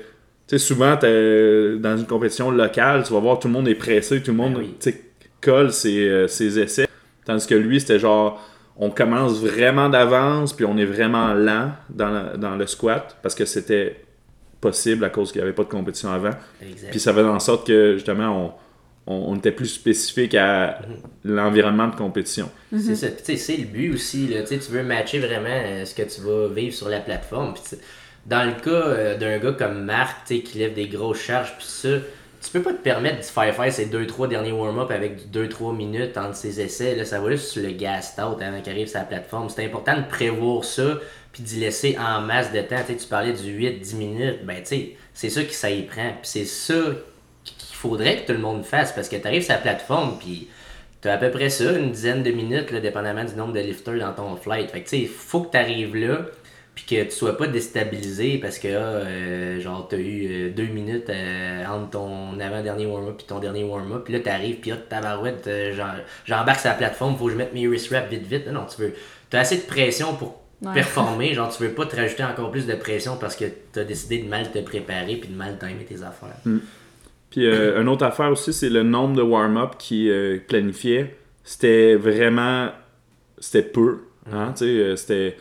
[0.46, 4.22] sais, souvent, t'es dans une compétition locale, tu vas voir tout le monde est pressé,
[4.22, 4.94] tout le monde Ben oui.
[5.42, 6.86] colle ses, euh, ses essais.
[7.26, 8.40] Tandis que lui, c'était genre,
[8.76, 13.34] on commence vraiment d'avance, puis on est vraiment lent dans, la- dans le squat, parce
[13.34, 14.03] que c'était
[14.64, 16.34] possible à cause qu'il n'y avait pas de compétition avant.
[16.62, 16.90] Exact.
[16.90, 18.56] Puis ça faisait en sorte que, justement,
[19.06, 20.80] on, on, on était plus spécifique à
[21.22, 22.48] l'environnement de compétition.
[22.72, 23.08] C'est ça.
[23.08, 24.26] Puis, tu sais, c'est le but aussi.
[24.28, 24.42] Là.
[24.42, 27.52] Tu veux matcher vraiment euh, ce que tu vas vivre sur la plateforme.
[27.54, 27.78] Puis,
[28.26, 31.54] dans le cas euh, d'un gars comme Marc, tu sais, qui lève des grosses charges,
[31.58, 31.98] puis ça,
[32.44, 36.18] tu peux pas te permettre de faire faire ces 2-3 derniers warm-up avec 2-3 minutes
[36.18, 36.94] entre ces essais.
[36.94, 39.48] Là, ça va juste sur le gas out avant qu'il arrive sur la plateforme.
[39.48, 40.98] C'est important de prévoir ça
[41.32, 42.76] puis d'y laisser en masse de temps.
[42.86, 44.44] tu parlais du 8-10 minutes.
[44.44, 46.10] Ben, c'est ça qui ça y prend.
[46.20, 46.74] Puis c'est ça
[47.44, 50.48] qu'il faudrait que tout le monde fasse parce que tu arrives sur la plateforme puis
[51.00, 53.98] tu as à peu près ça, une dizaine de minutes, dépendamment du nombre de lifters
[53.98, 54.70] dans ton flight.
[54.70, 56.26] Fait que, tu sais, il faut que tu arrives là
[56.74, 60.66] puis que tu sois pas déstabilisé parce que ah, euh, genre t'as eu euh, deux
[60.66, 64.76] minutes euh, entre ton avant-dernier warm-up et ton dernier warm-up, puis là t'arrives, puis là
[64.76, 65.48] tabarouette,
[66.26, 68.48] j'embarque sur la plateforme, faut que je mette mes wrist wraps vite vite.
[68.48, 68.94] Non, tu veux.
[69.30, 70.40] T'as assez de pression pour
[70.72, 74.18] performer, genre tu veux pas te rajouter encore plus de pression parce que t'as décidé
[74.18, 76.36] de mal te préparer puis de mal timer tes affaires.
[76.44, 76.58] Hmm.
[77.30, 80.10] Puis une autre affaire aussi, c'est le nombre de warm-up qui
[80.48, 81.16] planifiait.
[81.44, 82.70] C'était vraiment.
[83.38, 83.98] C'était peu.
[84.32, 85.36] Hein, tu sais, c'était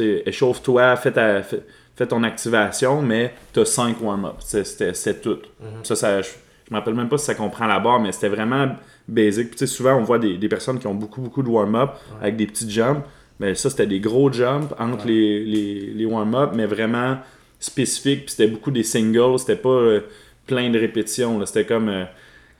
[0.00, 4.36] échauffe-toi, fais, ton activation, mais tu as 5 warm-up.
[4.40, 5.38] C'est tout.
[5.60, 5.84] Mhm.
[5.84, 6.30] Ça, ça, je
[6.70, 8.76] me rappelle même pas si ça comprend la barre, mais c'était vraiment
[9.06, 9.58] basic.
[9.66, 11.90] souvent, on voit des, personnes qui ont beaucoup, beaucoup de warm-up
[12.20, 13.02] avec des petits jumps.
[13.40, 17.18] Mais ça, c'était des gros jumps entre les, les, warm-up, mais vraiment
[17.58, 18.26] spécifiques.
[18.26, 19.38] Puis c'était beaucoup des singles.
[19.38, 20.00] C'était pas euh,
[20.46, 21.44] plein de répétitions.
[21.44, 22.04] C'était comme euh,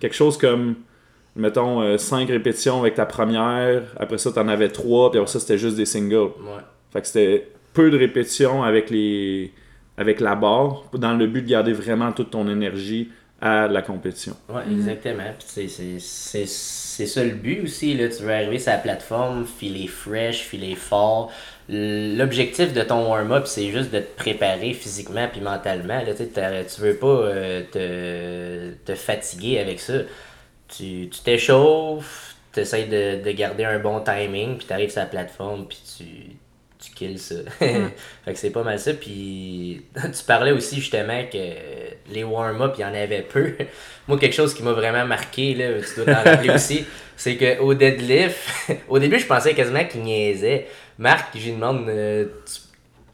[0.01, 0.75] quelque chose comme
[1.37, 5.33] mettons 5 euh, répétitions avec ta première, après ça tu en avais 3, puis après
[5.33, 6.31] ça c'était juste des singles.
[6.95, 9.53] Fait que c'était peu de répétitions avec les
[9.99, 14.35] avec la barre dans le but de garder vraiment toute ton énergie à la compétition.
[14.49, 15.25] Oui, exactement.
[15.39, 17.95] C'est ça le but aussi.
[17.95, 18.09] Là.
[18.09, 21.31] Tu veux arriver sur la plateforme, filer fresh, filer fort.
[21.69, 26.01] L'objectif de ton warm-up, c'est juste de te préparer physiquement puis mentalement.
[26.01, 26.15] Là.
[26.15, 29.95] Tu veux pas euh, te, te, fatiguer avec ça.
[30.69, 35.07] Tu t'échauffes, tu essaies de, de, garder un bon timing, puis tu arrives sur la
[35.07, 36.05] plateforme, puis tu
[36.95, 37.35] kills ça.
[37.59, 37.93] fait
[38.27, 38.95] que c'est pas mal ça.
[38.95, 41.39] Puis tu parlais aussi justement que
[42.13, 43.53] les warm-up, il y en avait peu.
[44.09, 46.85] Moi, quelque chose qui m'a vraiment marqué, là, tu dois t'en rappeler aussi,
[47.17, 48.39] c'est qu'au deadlift,
[48.89, 50.67] au début, je pensais quasiment qu'il niaisait.
[50.99, 52.27] Marc, je lui demande euh,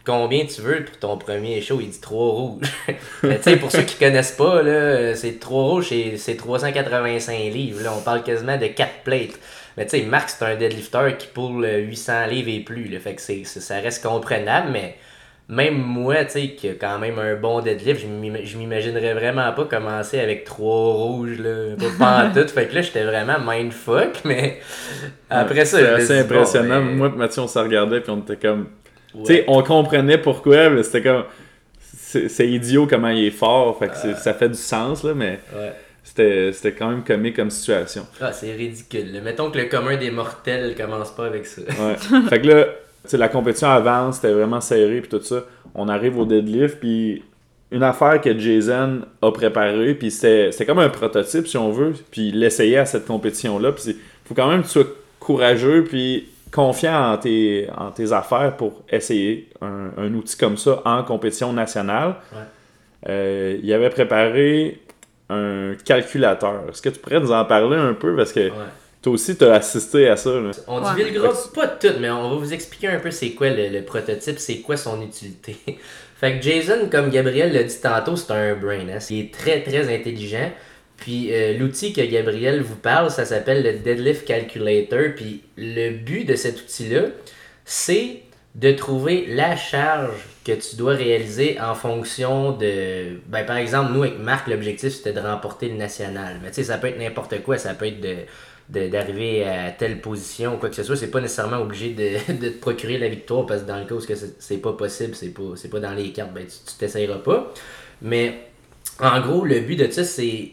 [0.05, 2.67] combien tu veux pour ton premier show, il dit 3 rouges.
[3.23, 7.83] tu sais, pour ceux qui connaissent pas, là, c'est 3 rouges, c'est 385 livres.
[7.83, 9.39] Là, on parle quasiment de 4 plates.
[9.77, 12.89] Mais tu sais, Marc, c'est un deadlifter qui pull 800 livres et plus.
[12.89, 14.97] Là, fait que c'est, ça reste comprenable, mais
[15.51, 19.65] même moi, tu sais, qui a quand même un bon deadlift, je m'imaginerais vraiment pas
[19.65, 22.47] commencer avec trois rouges, là, pas en tout.
[22.47, 24.61] Fait que là, j'étais vraiment mindfuck, mais
[25.29, 26.81] après ça, c'est assez impressionnant.
[26.81, 28.69] Moi et Mathieu, on s'en regardait, puis on était comme.
[29.13, 31.25] Tu sais, on comprenait pourquoi, mais c'était comme.
[31.81, 35.41] C'est idiot comment il est fort, fait que ça fait du sens, là, mais.
[35.55, 35.73] Ouais.
[36.11, 38.07] C'était quand même comique comme situation.
[38.21, 39.21] Ah, c'est ridicule.
[39.23, 41.63] Mettons que le commun des mortels commence pas avec ça.
[41.63, 41.97] Ouais.
[42.29, 42.67] fait que là,
[43.13, 45.45] la compétition avance, c'était vraiment serré, puis tout ça.
[45.75, 47.23] On arrive au deadlift, puis
[47.71, 52.33] une affaire que Jason a préparée, puis c'était comme un prototype, si on veut, puis
[52.33, 53.73] l'essayer à cette compétition-là.
[53.73, 54.87] Puis il faut quand même que tu sois
[55.21, 60.83] courageux, puis confiant en tes, en tes affaires pour essayer un, un outil comme ça
[60.85, 62.17] en compétition nationale.
[62.33, 62.39] Ouais.
[63.09, 64.81] Euh, il avait préparé
[65.31, 66.65] un calculateur.
[66.71, 68.17] Est-ce que tu pourrais nous en parler un peu?
[68.17, 68.51] Parce que
[69.03, 70.31] toi aussi, tu as assisté à ça.
[70.67, 73.49] On dit le gros, pas tout, mais on va vous expliquer un peu c'est quoi
[73.49, 75.57] le, prototype, c'est quoi son utilité.
[76.17, 78.89] fait que Jason, comme Gabriel l'a dit tantôt, c'est un brain.
[78.89, 78.99] Hein?
[79.09, 80.51] Il est très, très intelligent.
[80.99, 85.15] Puis euh, l'outil que Gabriel vous parle, ça s'appelle le Deadlift Calculator.
[85.17, 87.05] Puis le but de cet outil-là,
[87.65, 88.21] c'est
[88.55, 90.27] de trouver la charge
[90.57, 93.21] que tu dois réaliser en fonction de.
[93.29, 96.41] Ben, par exemple, nous, avec Marc, l'objectif, c'était de remporter le national.
[96.43, 97.59] Mais tu sais, ça peut être n'importe quoi.
[97.59, 98.17] Ça peut être de
[98.71, 102.51] d'arriver à telle position ou quoi que ce soit, c'est pas nécessairement obligé de, de,
[102.51, 105.43] te procurer la victoire parce que dans le cas où c'est pas possible, c'est pas,
[105.71, 107.53] pas dans les cartes, ben tu t'essayeras pas.
[108.01, 108.45] Mais
[109.01, 110.53] en gros, le but de ça, c'est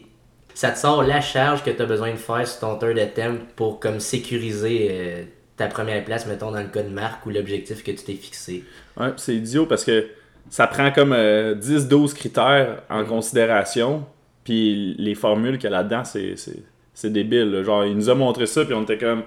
[0.54, 3.40] ça te sort la charge que tu as besoin de faire sur ton third attempt
[3.54, 5.22] pour comme sécuriser euh,
[5.56, 8.64] ta première place, mettons, dans le cas de marque ou l'objectif que tu t'es fixé.
[8.98, 10.06] Ouais, c'est idiot parce que
[10.50, 14.04] ça prend comme 10-12 euh, critères en considération.
[14.44, 17.62] Puis les formules qu'il y a là-dedans, c'est débile.
[17.64, 19.22] Genre, il nous a montré ça, puis on était comme.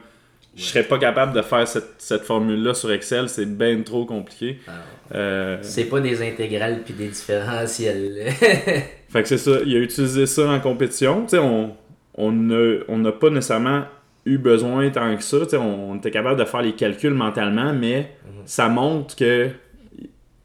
[0.54, 4.60] Je serais pas capable de faire cette, formule-là sur Excel, c'est bien trop compliqué.
[4.68, 4.72] Ah.
[5.16, 8.34] Euh, c'est pas des intégrales puis des différentiels.
[8.40, 11.24] fait que c'est ça, il a utilisé ça en compétition.
[11.24, 13.84] Tu sais, on n'a on pas nécessairement
[14.26, 15.38] eu besoin tant que ça.
[15.60, 18.42] On, était capable de faire les calculs mentalement, mais mhm.
[18.46, 19.50] ça montre que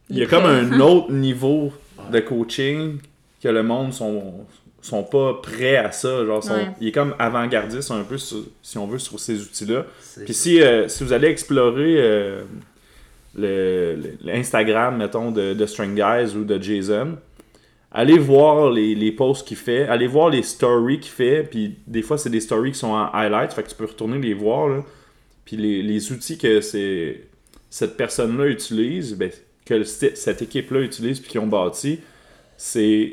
[0.09, 1.73] il y a comme un autre niveau
[2.13, 2.99] de coaching
[3.43, 4.47] que le monde sont
[4.87, 6.25] sont pas prêts à ça.
[6.25, 6.43] Genre,
[6.81, 9.85] Il est comme avant-gardiste un peu, si on veut, sur ces outils-là.
[10.25, 12.43] Puis si, euh, si vous allez explorer euh,
[14.23, 17.17] l'Instagram, mettons, de, de String Guys ou de Jason,
[17.97, 22.03] allez voir les, les posts qu'il fait, allez voir les stories qu'il fait, puis des
[22.03, 24.69] fois c'est des stories qui sont en highlights, fait que tu peux retourner les voir,
[24.69, 24.85] là.
[25.47, 27.23] puis les, les outils que c'est
[27.71, 29.31] cette personne-là utilise, ben,
[29.65, 32.01] que cette équipe-là utilise puis qu'ils ont bâti,
[32.59, 33.13] c'est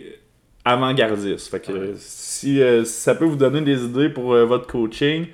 [0.66, 1.48] avant-gardiste.
[1.48, 5.28] Fait que si, euh, ça peut vous donner des idées pour euh, votre coaching,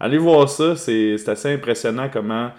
[0.00, 2.50] allez voir ça, c'est assez impressionnant comment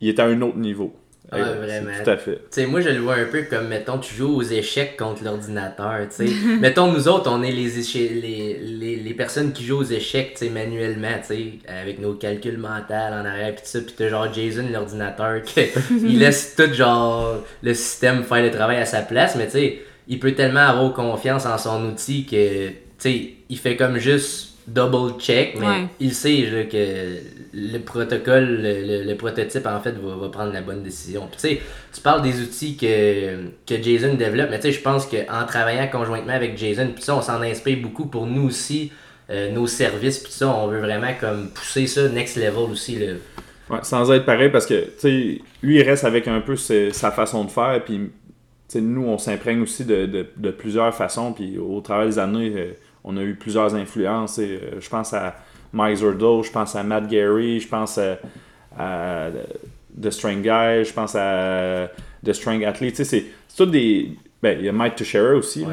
[0.00, 0.94] il est à un autre niveau.
[1.32, 1.90] Ouais, vraiment.
[2.04, 2.40] Tout à fait.
[2.50, 6.06] sais moi, je le vois un peu comme, mettons, tu joues aux échecs contre l'ordinateur.
[6.10, 6.26] sais
[6.60, 11.08] mettons, nous autres, on est les, les, les, les personnes qui jouent aux échecs manuellement,
[11.22, 13.80] sais avec nos calculs mentaux en arrière, pis ça.
[13.80, 15.40] Puis t'as genre Jason, l'ordinateur,
[15.90, 19.82] il laisse tout genre le système faire le travail à sa place, mais tu sais,
[20.06, 24.50] il peut tellement avoir confiance en son outil que, tu sais, il fait comme juste
[24.66, 27.18] double check, mais il sait que
[27.54, 31.28] le protocole, le, prototype, en fait, va, prendre la bonne décision.
[31.32, 31.60] tu sais,
[31.92, 35.88] tu parles des outils que, que Jason développe, mais tu sais, je pense qu'en travaillant
[35.88, 38.90] conjointement avec Jason, puis ça, on s'en inspire beaucoup pour nous aussi,
[39.30, 42.98] euh, nos services, puis ça, on veut vraiment comme pousser ça next level aussi.
[42.98, 43.14] Là.
[43.70, 47.10] Ouais, sans être pareil, parce que, tu sais, lui, il reste avec un peu sa
[47.10, 48.10] façon de faire, puis,
[48.76, 52.72] nous, on s'imprègne aussi de, de, plusieurs façons, puis au travers des années, euh,
[53.04, 54.38] on a eu plusieurs influences.
[54.38, 55.36] Et, euh, je pense à
[55.74, 59.30] Mike je pense à Matt Gary, je pense à,
[60.00, 61.88] The String Guy, je pense à
[62.24, 63.04] The String Athlete.
[63.04, 63.24] C'est
[63.56, 64.12] tout des.
[64.42, 65.64] Ben, il y a Mike Teixeira aussi.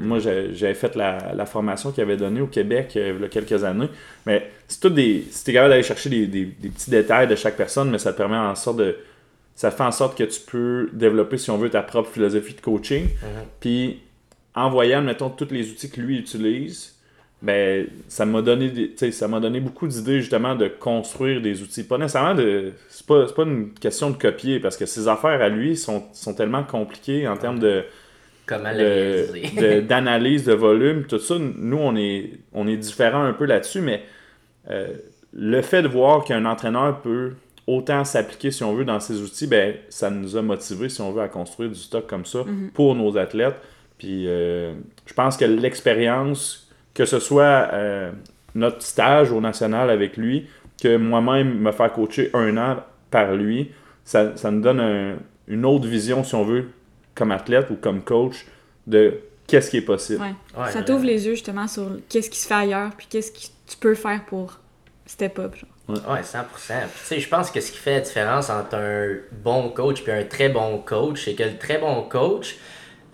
[0.00, 3.64] moi, j'avais fait la, formation qu'il avait donnée au Québec euh, il y a quelques
[3.64, 3.88] années.
[4.26, 5.24] Mais c'est tout des.
[5.30, 8.54] Si capable d'aller chercher des, petits détails de chaque personne, mais ça te permet en
[8.54, 8.96] sorte de.
[9.54, 12.60] Ça fait en sorte que tu peux développer, si on veut, ta propre philosophie de
[12.60, 13.06] coaching.
[13.06, 13.46] Mm-hmm.
[13.60, 14.00] Puis
[14.56, 16.93] en voyant, mettons, tous les outils que lui utilise,
[17.44, 21.84] ben, ça m'a donné, ça m'a donné beaucoup d'idées justement de construire des outils.
[21.84, 22.72] Pas nécessairement de.
[22.88, 26.32] C'est pas, pas une question de copier parce que ses affaires à lui sont, sont
[26.32, 27.84] tellement compliquées en termes de.
[28.46, 28.72] Comment
[29.88, 31.36] d'analyse de, volume, tout ça.
[31.38, 34.02] Nous, on est, on est différent un peu là-dessus, mais
[34.70, 34.88] euh,
[35.34, 37.32] le fait de voir qu'un entraîneur peut
[37.66, 41.12] autant s'appliquer, si on veut, dans ses outils, ben, ça nous a motivés, si on
[41.12, 42.70] veut, à construire du stock comme ça mm-hmm.
[42.72, 43.56] pour nos athlètes.
[43.98, 44.74] Puis euh,
[45.06, 46.63] je pense que l'expérience,
[46.94, 48.12] que ce soit euh,
[48.54, 50.48] notre stage au national avec lui,
[50.80, 52.76] que moi-même me faire coacher un an
[53.10, 53.72] par lui,
[54.04, 55.18] ça, ça nous donne
[55.48, 56.68] une autre vision, si on veut,
[57.14, 58.46] comme athlète ou comme coach,
[58.86, 60.22] de qu'est-ce qui est possible.
[60.56, 60.70] Ouais.
[60.70, 63.76] ça t'ouvre les yeux justement sur qu'est-ce qui se fait ailleurs, puis qu'est-ce que tu
[63.78, 64.58] peux faire pour
[65.06, 65.54] step up.
[65.54, 65.70] Genre.
[65.88, 66.44] Ouais, 100%.
[67.08, 70.24] Puis, je pense que ce qui fait la différence entre un bon coach et un
[70.24, 72.56] très bon coach, c'est que le très bon coach,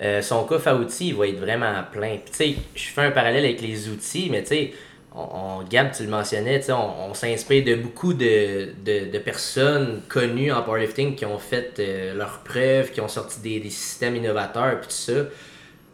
[0.02, 2.16] euh, son coffre à outils, il va être vraiment plein.
[2.16, 4.72] tu sais, je fais un parallèle avec les outils, mais tu sais,
[5.14, 10.62] on, Gab, tu le mentionnais, on, on s'inspire de beaucoup de, de, personnes connues en
[10.62, 14.88] powerlifting qui ont fait euh, leurs preuves, qui ont sorti des, des systèmes innovateurs, puis
[14.88, 15.24] tout ça.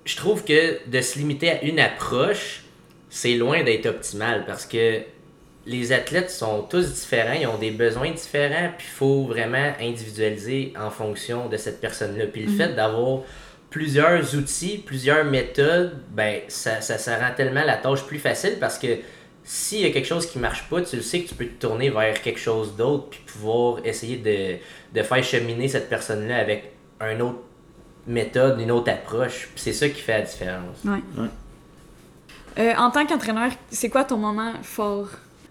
[0.05, 2.63] Je trouve que de se limiter à une approche,
[3.11, 5.01] c'est loin d'être optimal parce que
[5.67, 10.73] les athlètes sont tous différents, ils ont des besoins différents, puis il faut vraiment individualiser
[10.79, 12.27] en fonction de cette personne-là.
[12.27, 12.57] Puis le mhm.
[12.57, 13.23] fait d'avoir
[13.71, 18.99] plusieurs outils, plusieurs méthodes, ben ça, ça, rend tellement la tâche plus facile parce que
[19.45, 21.67] s'il y a quelque chose qui marche pas, tu le sais que tu peux te
[21.67, 27.23] tourner vers quelque chose d'autre puis pouvoir essayer de, faire cheminer cette personne-là avec une
[27.23, 27.43] autre
[28.07, 29.49] méthode, une autre approche.
[29.57, 30.85] C'est ça qui fait la différence.
[30.85, 31.29] Ouais.
[32.59, 35.09] Euh, en tant qu'entraîneur, c'est quoi ton moment fort?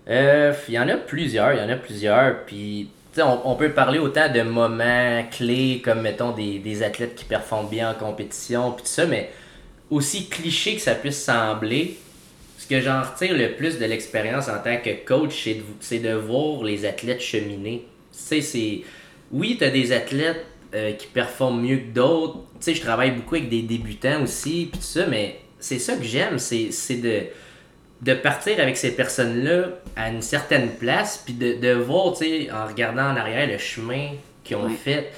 [0.08, 2.46] Euh, il y en a plusieurs, il y en a plusieurs.
[2.46, 2.90] Puis
[3.24, 7.94] on, peut parler autant de moments clés comme, mettons, des, athlètes qui performent bien en
[7.94, 9.32] compétition, puis ça, mais
[9.90, 11.98] aussi cliché que ça puisse sembler,
[12.58, 15.48] ce que j'en retire le plus de l'expérience en tant que coach,
[15.80, 17.86] c'est de, voir les athlètes cheminer.
[18.28, 18.82] Tu c'est...
[19.32, 22.40] Oui, tu as des athlètes euh, qui performent mieux que d'autres.
[22.60, 25.96] Tu sais, je travaille beaucoup avec des débutants aussi, puis tout ça, mais c'est ça
[25.96, 27.24] que j'aime, c'est de
[28.02, 32.52] de partir avec ces personnes-là à une certaine place, puis de, de voir, tu sais,
[32.52, 34.10] en regardant en arrière le chemin
[34.44, 35.12] qu'ils ont fait,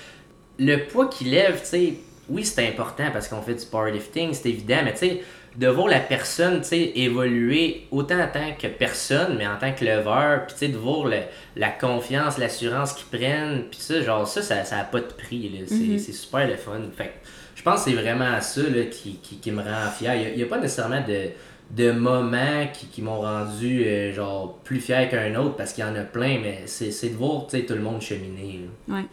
[0.60, 1.94] le poids qu'ils lèvent, tu sais,
[2.30, 5.22] oui, c'est important parce qu'on fait du powerlifting, c'est évident, mais tu sais,
[5.56, 9.74] de voir la personne, tu sais, évoluer autant en tant que personne, mais en tant
[9.74, 11.10] que leveur, puis tu sais, de voir
[11.56, 15.66] la confiance, l'assurance qu'ils prennent, puis ça, genre, ça, ça n'a pas de prix, là.
[15.68, 16.80] C'est super le fun.
[16.96, 17.12] Fait
[17.56, 20.16] je pense que c'est vraiment ça, là, qui, qui, qui me rend fier.
[20.32, 21.30] Il n'y a, pas nécessairement de
[21.72, 25.88] de moments qui, qui m'ont rendu euh, genre plus fier qu'un autre parce qu'il y
[25.88, 28.62] en a plein, mais c'est de voir tout le monde cheminer.
[28.88, 29.04] Ouais.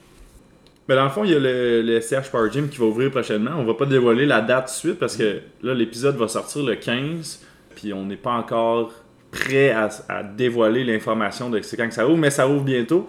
[0.87, 3.11] Ben dans le fond, il y a le, le CH Power Gym qui va ouvrir
[3.11, 3.53] prochainement.
[3.57, 7.41] On va pas dévoiler la date suite parce que là, l'épisode va sortir le 15,
[7.75, 8.93] puis on n'est pas encore
[9.33, 13.09] prêt à, à dévoiler l'information de c'est quand que ça ouvre, mais ça ouvre bientôt.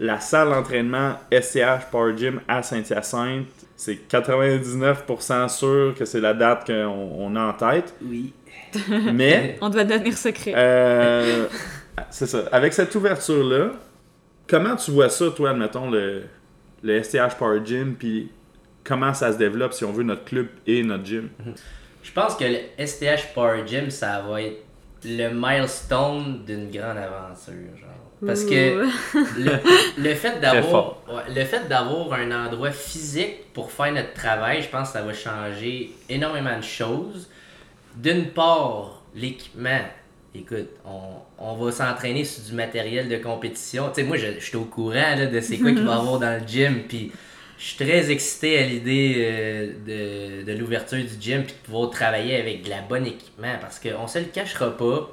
[0.00, 3.46] la salle d'entraînement SCH Power Gym à Saint-Hyacinthe.
[3.76, 6.74] C'est 99% sûr que c'est la date qu'on
[7.18, 7.94] on a en tête.
[8.04, 8.32] Oui.
[9.12, 10.52] Mais, On doit devenir secret.
[10.56, 11.46] euh,
[12.10, 12.44] c'est ça.
[12.52, 13.72] Avec cette ouverture-là,
[14.48, 16.24] comment tu vois ça, toi, admettons, le,
[16.82, 18.30] le STH Power Gym, puis
[18.84, 21.28] comment ça se développe, si on veut, notre club et notre gym?
[22.02, 24.58] Je pense que le STH Power Gym, ça va être
[25.04, 27.76] le milestone d'une grande aventure.
[27.78, 27.88] Genre.
[28.24, 28.86] Parce que
[29.38, 29.52] le,
[29.98, 30.98] le fait d'avoir
[31.28, 35.12] le fait d'avoir un endroit physique pour faire notre travail, je pense que ça va
[35.12, 37.28] changer énormément de choses.
[37.96, 39.80] D'une part, l'équipement.
[40.34, 41.00] Écoute, on,
[41.38, 43.88] on va s'entraîner sur du matériel de compétition.
[43.88, 46.18] Tu sais, moi, je, suis au courant là, de c'est quoi qu'il va y avoir
[46.18, 46.84] dans le gym.
[46.88, 47.12] Puis
[47.58, 51.90] je suis très excité à l'idée euh, de, de l'ouverture du gym puis de pouvoir
[51.90, 53.54] travailler avec de la bonne équipement.
[53.60, 55.10] Parce qu'on se le cachera pas.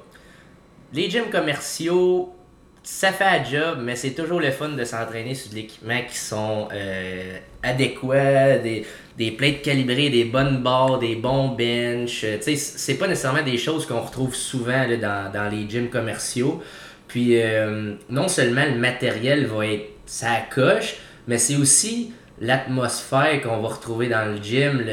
[0.94, 2.34] Les gyms commerciaux,
[2.82, 6.18] ça fait un job, mais c'est toujours le fun de s'entraîner sur de l'équipement qui
[6.18, 8.86] sont euh, adéquats, des,
[9.20, 12.24] des plates calibrées, des bonnes barres, des bons benches.
[12.24, 16.64] Euh, Tu sais, c'est pas nécessairement des choses qu'on retrouve souvent dans, les gyms commerciaux.
[17.08, 20.96] Puis euh, non seulement le matériel va être ça coche,
[21.28, 24.84] mais c'est aussi l'atmosphère qu'on va retrouver dans le gym.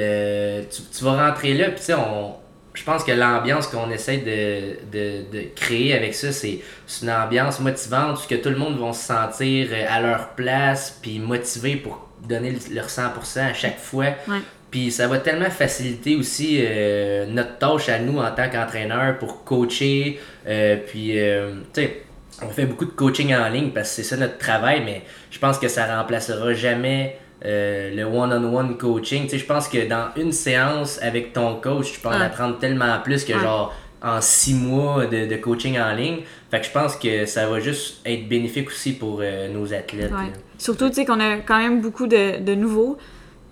[0.71, 2.35] Tu, tu vas rentrer là, puis tu sais, on,
[2.77, 6.61] je pense que l'ambiance qu'on essaie de, de, de créer avec ça, c'est
[7.03, 10.99] une ambiance motivante où que tout le monde va se sentir euh, à leur place,
[11.03, 14.05] puis motivé pour donner le- leur 100% à chaque fois.
[14.29, 14.39] Ouais.
[14.71, 19.43] Puis ça va tellement faciliter aussi euh, notre tâche à nous en tant qu'entraîneur pour
[19.45, 20.21] coacher.
[20.47, 22.03] euh, puis, euh, tu sais,
[22.43, 25.39] on fait beaucoup de coaching en ligne parce que c'est ça notre travail, mais je
[25.39, 29.25] pense que ça remplacera jamais euh, le one-on-one coaching.
[29.25, 32.25] Tu sais, je pense que dans une séance avec ton coach, tu peux en Ouais.
[32.25, 33.41] apprendre tellement plus que Ouais.
[33.41, 36.19] genre en six mois de, de coaching en ligne.
[36.51, 40.13] Fait que je pense que ça va juste être bénéfique aussi pour euh, nos athlètes.
[40.13, 40.33] Ouais.
[40.59, 42.97] Surtout, tu sais, qu'on a quand même beaucoup de, de nouveaux,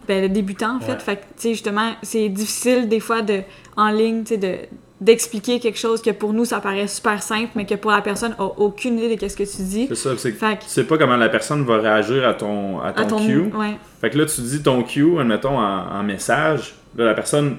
[0.08, 1.00] ben, de débutants, en fait.
[1.02, 3.40] Fait que, tu sais, justement, c'est difficile, des fois, de,
[3.76, 4.54] en ligne, tu sais, de
[5.00, 8.34] d'expliquer quelque chose que pour nous ça paraît super simple mais que pour la personne
[8.38, 10.68] a aucune idée de qu'est-ce que tu dis C'est ça, c'est que fait que tu
[10.68, 13.40] sais pas comment la personne va réagir à ton, à ton, à ton cue.
[13.54, 16.76] ouais Fait que là, tu dis ton cue, admettons, en, en message.
[16.96, 17.56] Là, la personne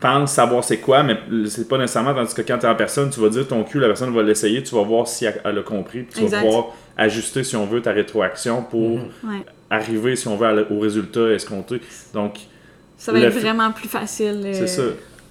[0.00, 2.12] pense savoir c'est quoi, mais c'est pas nécessairement.
[2.12, 4.22] Tandis que quand tu es en personne, tu vas dire ton cue, la personne va
[4.22, 6.38] l'essayer, tu vas voir si elle, a compris, puis tu Exact.
[6.40, 6.66] vas pouvoir
[6.98, 9.30] ajuster, si on veut, ta rétroaction pour Mhm.
[9.30, 11.80] ouais arriver, si on veut, au résultat escompté.
[12.12, 12.34] Donc,
[12.98, 14.82] ça va être vraiment plus facile euh, c'est ça.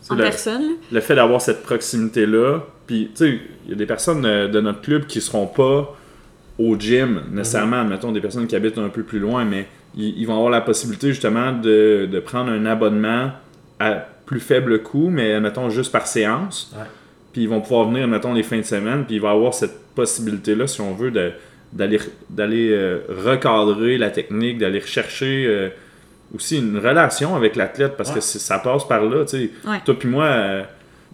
[0.10, 3.86] En le, personne le fait d'avoir cette proximité-là, puis tu sais, il y a des
[3.86, 5.96] personnes euh, de notre club qui seront pas
[6.60, 10.26] au gym nécessairement, mettons des personnes qui habitent un peu plus loin, mais ils, ils
[10.28, 13.32] vont avoir la possibilité justement de, de prendre un abonnement
[13.80, 13.92] à
[14.26, 16.74] plus faible coût, mais mettons juste par séance.
[16.78, 16.86] Ouais.
[17.32, 19.80] Puis ils vont pouvoir venir, mettons, les fins de semaine, puis il va avoir cette
[19.96, 21.32] possibilité-là, si on veut, de-
[21.72, 22.00] d'aller
[22.30, 25.70] d'aller euh, recadrer la technique, d'aller rechercher euh,
[26.36, 28.16] aussi une relation avec l'athlète, parce Ouais.
[28.16, 29.50] que ça passe par là, tu sais.
[29.68, 29.80] Ouais.
[29.86, 30.64] Toi puis moi, euh,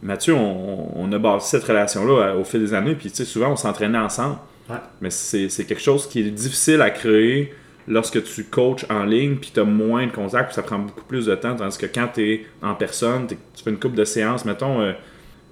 [0.02, 3.26] Mathieu, on, on a bâti cette relation-là euh, au fil des années, puis tu sais,
[3.26, 4.38] souvent on s'entraînait ensemble.
[4.70, 4.78] Ouais.
[5.02, 7.54] Mais c'est c'est quelque chose qui est difficile à créer
[7.88, 11.04] lorsque tu coaches en ligne, puis tu as moins de contacts, puis ça prend beaucoup
[11.06, 14.06] plus de temps, tandis que quand tu es en personne, tu fais une coupe de
[14.06, 14.92] séances, mettons, euh,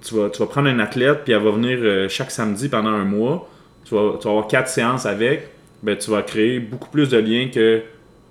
[0.02, 2.90] tu, vas, tu vas prendre un athlète, puis elle va venir euh, chaque samedi pendant
[2.90, 3.50] un mois,
[3.84, 5.48] tu vas, tu vas avoir quatre séances avec,
[5.82, 7.82] ben, tu vas créer beaucoup plus de liens que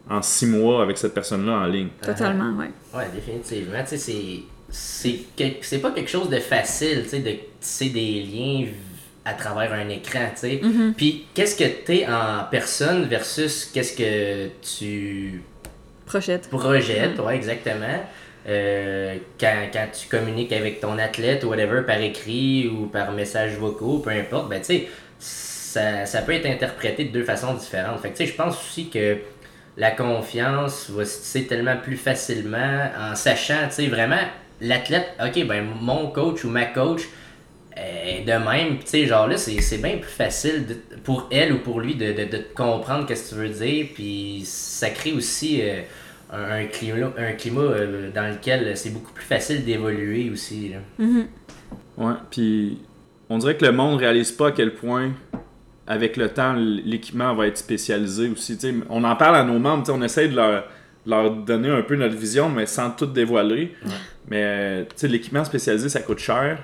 [0.10, 1.90] en six mois avec cette personne-là en ligne.
[2.02, 3.80] totalement ouais Ouais, définitivement.
[3.84, 4.40] Tu sais, c'est.
[4.70, 7.32] C'est quel- c'est pas quelque chose de facile, tu sais, de
[7.62, 8.66] tisser des liens
[9.24, 10.62] à travers un écran, tu sais.
[10.98, 15.42] Puis, qu'est-ce que t'es en personne versus qu'est-ce que tu
[16.06, 18.04] prochette projettes, ouais, exactement.
[18.48, 23.56] Euh, quand, quand tu communiques avec ton athlète ou whatever par écrit ou par message
[23.56, 24.88] vocaux, peu importe, ben tu sais,
[25.20, 28.00] ça, ça peut être interprété de deux façons différentes.
[28.02, 29.18] Fait que tu sais, je pense aussi que
[29.78, 34.18] la confiance va se tisser tellement plus facilement en sachant, tu sais, vraiment,
[34.60, 37.02] l'athlète, ok, ben mon coach ou ma coach
[37.76, 41.54] est de même, tu sais, genre là, c'est c'est bien plus facile de- pour elle
[41.54, 45.14] ou pour lui de, de, de comprendre qu'est-ce que tu veux dire, puis ça crée
[45.14, 45.82] aussi euh,
[46.34, 50.70] un, un climat, un climat euh, dans lequel c'est beaucoup plus facile d'évoluer aussi.
[50.70, 50.78] là.
[50.98, 51.28] Mhm.
[52.00, 52.80] Ouais, puis
[53.30, 55.12] on dirait que le monde réalise pas à quel point,
[55.88, 58.58] avec le temps, l'équipement va être spécialisé aussi.
[58.90, 60.66] on en parle à nos membres, on essaie de leur,
[61.06, 63.74] leur donner un peu notre vision, mais sans tout dévoiler.
[63.86, 63.92] Ouais.
[64.30, 66.60] Mais euh, l'équipement spécialisé, ça coûte cher.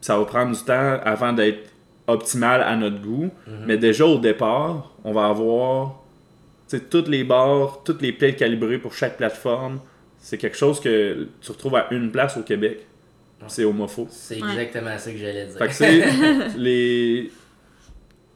[0.00, 1.70] Ça va prendre du temps avant d'être
[2.06, 3.30] optimal à notre goût.
[3.66, 6.02] Mais déjà au départ, on va avoir
[6.90, 9.80] toutes les barres, toutes les plates calibrées pour chaque plateforme.
[10.18, 12.86] C'est quelque chose que tu retrouves à une place au Québec.
[13.48, 14.08] C'est homophobe.
[14.10, 15.58] C'est exactement ça que j'allais dire.
[15.58, 17.30] Fait que les.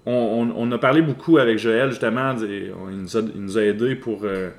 [0.06, 2.34] On, on- on a parlé beaucoup avec Joël, justement.
[2.40, 2.72] il,
[3.02, 4.50] nous a, il nous a aidé pour, euh,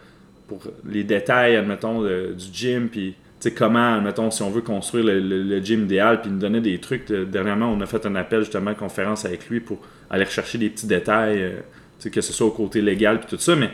[0.48, 2.88] pour les détails, admettons, de- du gym.
[2.90, 3.16] Puis,
[3.58, 6.22] comment, admettons, si on veut construire le, le- le gym idéal.
[6.22, 7.12] Puis, il nous donnait des trucs.
[7.12, 9.80] Dernièrement, on a fait un appel, justement, conférence avec lui pour
[10.10, 13.56] aller rechercher des petits détails, euh, que ce soit au côté légal, puis tout ça.
[13.56, 13.70] Mais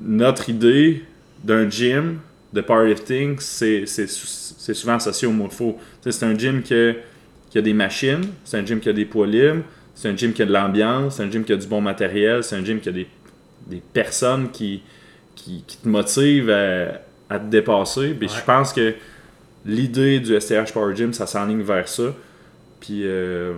[0.00, 1.02] notre idée
[1.42, 2.18] d'un gym
[2.52, 4.26] de powerlifting, c'est c'est sou-
[4.58, 5.78] c'est souvent associé au mot de faux.
[6.08, 6.94] C'est un gym que-
[7.50, 9.62] qui a des machines, c'est un gym qui a des poids libres,
[9.94, 12.42] c'est un gym qui a de l'ambiance, c'est un gym qui a du bon matériel,
[12.42, 13.06] c'est un gym qui a des,
[13.66, 14.82] des personnes qui,
[15.34, 18.14] qui, qui te motivent à, à te dépasser.
[18.14, 18.34] Puis Ouais.
[18.38, 18.94] je pense que
[19.64, 22.14] l'idée du STH Power Gym, ça s'enligne vers ça.
[22.80, 23.54] Puis euh,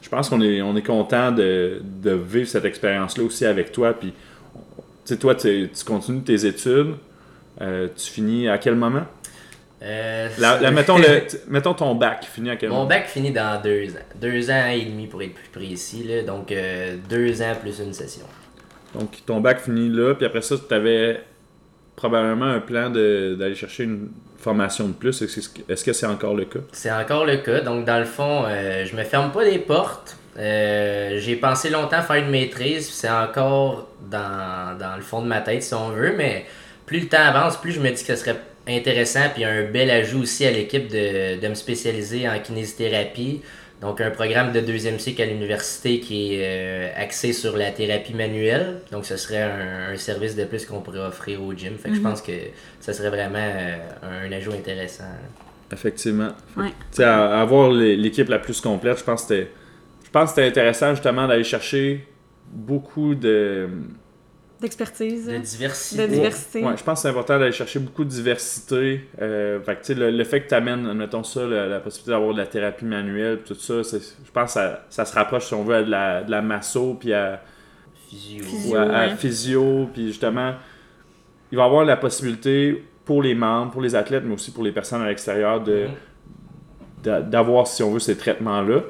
[0.00, 3.92] je pense qu'on est, on est content de, de vivre cette expérience-là aussi avec toi.
[3.92, 6.94] Puis tu sais, toi, tu tu continues tes études.
[7.60, 9.04] Euh, tu finis à quel moment?
[9.82, 13.30] Euh, La, c'est- la- mettons, le, mettons ton bac, finit à quel Mon bac finit
[13.32, 14.04] dans deux ans.
[14.20, 16.04] Deux ans et demi pour être plus précis.
[16.04, 16.22] Là.
[16.22, 18.26] Donc, euh, deux ans plus une session.
[18.94, 21.20] Donc ton bac finit là, puis après ça, tu avais
[21.96, 24.08] probablement un plan d'aller chercher une
[24.38, 25.22] formation de plus.
[25.22, 26.60] Est-ce que- c'est encore le cas?
[26.72, 27.60] C'est encore le cas.
[27.60, 30.16] Donc, dans le fond, euh, je me ferme pas des portes.
[30.38, 32.90] Euh, j'ai pensé longtemps faire une maîtrise.
[32.90, 36.14] C'est encore dans, dans le fond de ma tête, si on veut.
[36.16, 36.46] Mais
[36.86, 39.28] plus le temps avance, plus je me dis que ce serait intéressant.
[39.34, 43.42] Puis un bel ajout aussi à l'équipe de, de me spécialiser en kinésithérapie.
[43.80, 48.12] Donc, un programme de deuxième cycle à l'université qui est euh, axé sur la thérapie
[48.12, 48.82] manuelle.
[48.92, 51.76] Donc, ce serait un, un service de plus qu'on pourrait offrir au gym.
[51.78, 52.32] Fait que je pense que
[52.78, 55.04] ce serait vraiment euh, un ajout intéressant.
[55.72, 56.28] Effectivement.
[56.58, 56.68] Ouais.
[56.90, 59.50] Tu sais, à- avoir l'é- l'équipe la plus complète, je pense que c'était.
[60.04, 62.06] Je pense que c'était intéressant justement d'aller chercher
[62.52, 63.66] beaucoup de.
[64.60, 65.26] D'expertise.
[65.26, 66.06] De diversité.
[66.06, 66.62] De diversité.
[66.64, 69.08] Ouais, je pense que c'est important d'aller chercher beaucoup de diversité.
[69.20, 71.80] Euh, fait que, tu sais, le, le fait que tu amènes, admettons ça, la, la
[71.80, 75.46] possibilité d'avoir de la thérapie manuelle, tout ça, je pense que ça, ça se rapproche,
[75.46, 77.42] si on veut, à de la, de la masso, puis à,
[78.08, 78.44] Physio.
[78.44, 78.72] Physio.
[78.72, 79.16] ou à, à ouais.
[79.16, 80.54] physio, puis justement,
[81.52, 84.62] il va y avoir la possibilité pour les membres, pour les athlètes, mais aussi pour
[84.64, 85.90] les personnes à l'extérieur de Mhm.
[87.02, 88.80] d'a- d'avoir, si on veut, ces traitements-là.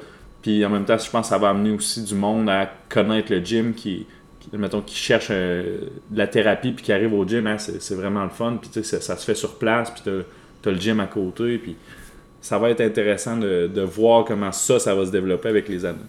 [0.41, 3.31] Puis en même temps, je pense que ça va amener aussi du monde à connaître
[3.31, 4.05] le gym qui, qui
[4.53, 8.23] mettons, qui cherche euh, de la thérapie puis qui arrive au gym, hein, c'est vraiment
[8.23, 8.57] le fun.
[8.59, 11.61] Puis tu sais, ça, se fait sur place, puis t'as as le gym à côté.
[12.41, 15.85] Ça va être intéressant de, de voir comment ça, ça va se développer avec les
[15.85, 15.99] années.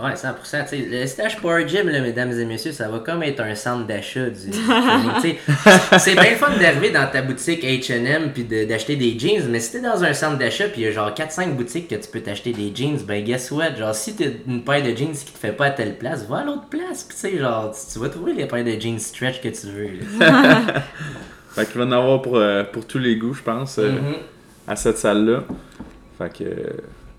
[0.00, 0.34] Ouais, 100%.
[0.62, 3.56] tu sais, le stage Power Gym, là, mesdames et messieurs, ça va comme être un
[3.56, 4.36] centre d'achat du.
[5.98, 9.58] C'est bien le fun d'arriver dans ta boutique H&M puis de- d'acheter des jeans, mais
[9.58, 12.08] si t'es dans un centre d'achat puis il y a genre 4-5 boutiques que tu
[12.12, 13.74] peux t'acheter des jeans, ben guess what?
[13.76, 16.38] Genre, si t'as une paire de jeans qui te fait pas à telle place, va
[16.38, 18.98] à l'autre place, pis tu sais, genre, tu, tu vas trouver les paires de jeans
[19.00, 19.88] stretch que tu veux.
[21.50, 24.14] Fait qu'il va en avoir pour, euh, pour tous les goûts, je pense, euh, Mhm.
[24.68, 25.42] à cette salle-là.
[26.18, 26.54] Fait que euh,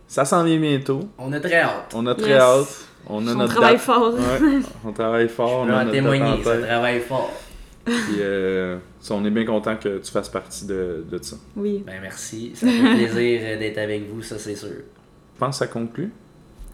[0.09, 1.01] ça s'en vient bientôt.
[1.17, 1.93] On a très hâte.
[1.95, 2.41] On a très Yes.
[2.41, 2.85] hâte.
[3.07, 3.81] On a On notre travaille date.
[3.81, 4.13] fort.
[4.13, 5.65] Ouais, on travaille fort.
[5.65, 7.31] Je On a en notre témoigner, ça travaille fort.
[7.85, 8.77] Puis, euh,
[9.09, 11.37] on est bien content que tu fasses partie de, de ça.
[11.55, 14.67] Oui, Ben merci, ça fait plaisir euh, d'être avec vous, ça c'est sûr.
[14.69, 16.11] Je pense que ça conclut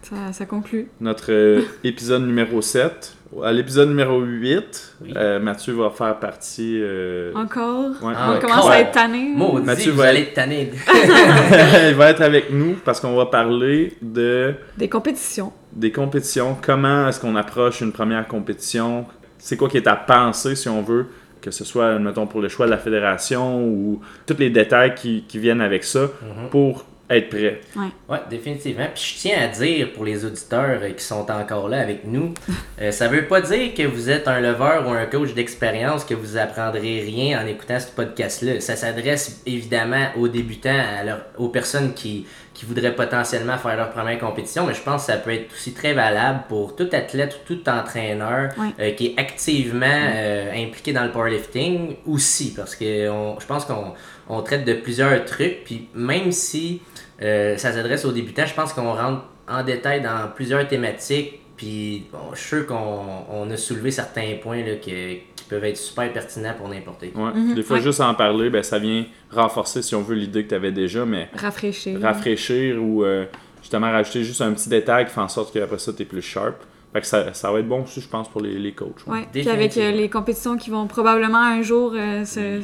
[0.01, 0.87] ça, ça conclut.
[0.99, 3.15] notre euh, épisode numéro 7.
[3.43, 5.13] À l'épisode numéro 8, Oui.
[5.17, 6.79] euh, Mathieu va faire partie.
[6.81, 7.89] euh, Encore?
[8.01, 8.39] ouais, Ah, On ouais.
[8.39, 8.75] commence Ouais.
[8.75, 9.33] à être tanné.
[9.35, 10.71] Maudit, Mathieu vous va allez être- tanné.
[11.89, 15.51] Il va être avec nous parce qu'on va parler de Des compétitions.
[15.73, 16.55] des compétitions.
[16.61, 19.05] Comment est-ce qu'on approche une première compétition?
[19.37, 21.07] C'est quoi qui est à penser, si on veut,
[21.41, 25.23] que ce soit, mettons, pour le choix de la fédération ou tous les détails qui,
[25.27, 26.49] qui viennent avec ça Mhm.
[26.51, 27.61] pour être prêt.
[28.09, 28.87] Oui, définitivement.
[28.93, 32.33] Puis je tiens à dire pour les auditeurs euh, qui sont encore là avec nous,
[32.81, 36.13] euh, ça veut pas dire que vous êtes un leveur ou un coach d'expérience, que
[36.15, 38.59] vous apprendrez rien en écoutant ce podcast-là.
[38.59, 42.25] Ça s'adresse évidemment aux débutants, à leur- aux personnes qui,
[42.55, 45.73] qui voudraient potentiellement faire leur première compétition, mais je pense que ça peut être aussi
[45.73, 51.03] très valable pour tout athlète ou tout entraîneur euh, qui est activement euh, impliqué dans
[51.03, 53.93] le powerlifting aussi, parce que on- je pense qu'on
[54.29, 56.81] on traite de plusieurs trucs, puis même si
[57.21, 62.07] euh, ça s'adresse aux débutants, je pense qu'on rentre en détail dans plusieurs thématiques, puis
[62.11, 65.17] bon, je suis sûr qu'on on a soulevé certains points là, que-
[65.49, 67.17] peuvent être super pertinents pour n'importe qui.
[67.17, 67.31] Ouais.
[67.33, 67.83] Mhm, Des fois, ouais.
[67.83, 71.05] juste en parler, ben, ça vient renforcer, si on veut, l'idée que tu avais déjà,
[71.05, 71.99] mais Rafraîchir.
[72.01, 73.25] rafraîchir ou euh,
[73.61, 76.21] justement rajouter juste un petit détail qui fait en sorte qu'après ça, tu es plus
[76.21, 76.55] sharp.
[76.93, 79.05] Fait que ça, ça va être bon aussi, je pense, pour les, les coachs.
[79.07, 79.13] ouais.
[79.19, 79.27] Ouais.
[79.31, 82.61] Puis avec euh, les compétitions qui vont probablement un jour euh, se-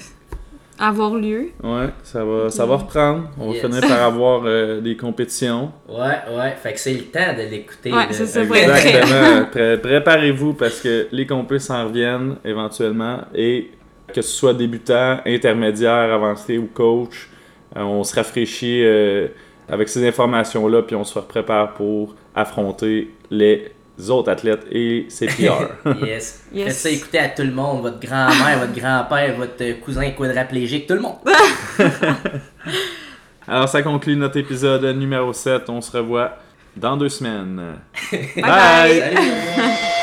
[0.81, 1.49] avoir lieu.
[1.63, 3.29] Ouais, ça va, ça va reprendre.
[3.39, 3.61] On Yes.
[3.63, 5.71] va finir par avoir euh, des compétitions.
[5.87, 7.93] Ouais, ouais, fait que c'est le temps de l'écouter.
[7.93, 8.41] Ouais, c'est ça.
[8.41, 9.45] Exactement.
[9.51, 13.71] Pré- Préparez-vous parce que les compétitions s'en reviennent éventuellement et
[14.13, 17.29] que ce soit débutant, intermédiaire, avancé ou coach,
[17.77, 19.27] euh, on se rafraîchit euh,
[19.69, 23.71] avec ces informations-là puis on se prépare pour affronter les
[24.09, 25.77] autres athlètes et CPR.
[26.03, 26.43] Yes.
[26.53, 26.65] Yes.
[26.65, 30.95] Faites ça écouter à tout le monde, votre grand-mère, votre grand-père, votre cousin quadraplégique, tout
[30.95, 31.15] le monde.
[33.47, 35.69] Alors, ça conclut notre épisode numéro 7.
[35.69, 36.37] On se revoit
[36.75, 37.75] dans deux semaines.
[38.11, 38.99] Bye bye.
[38.99, 40.00] Salut!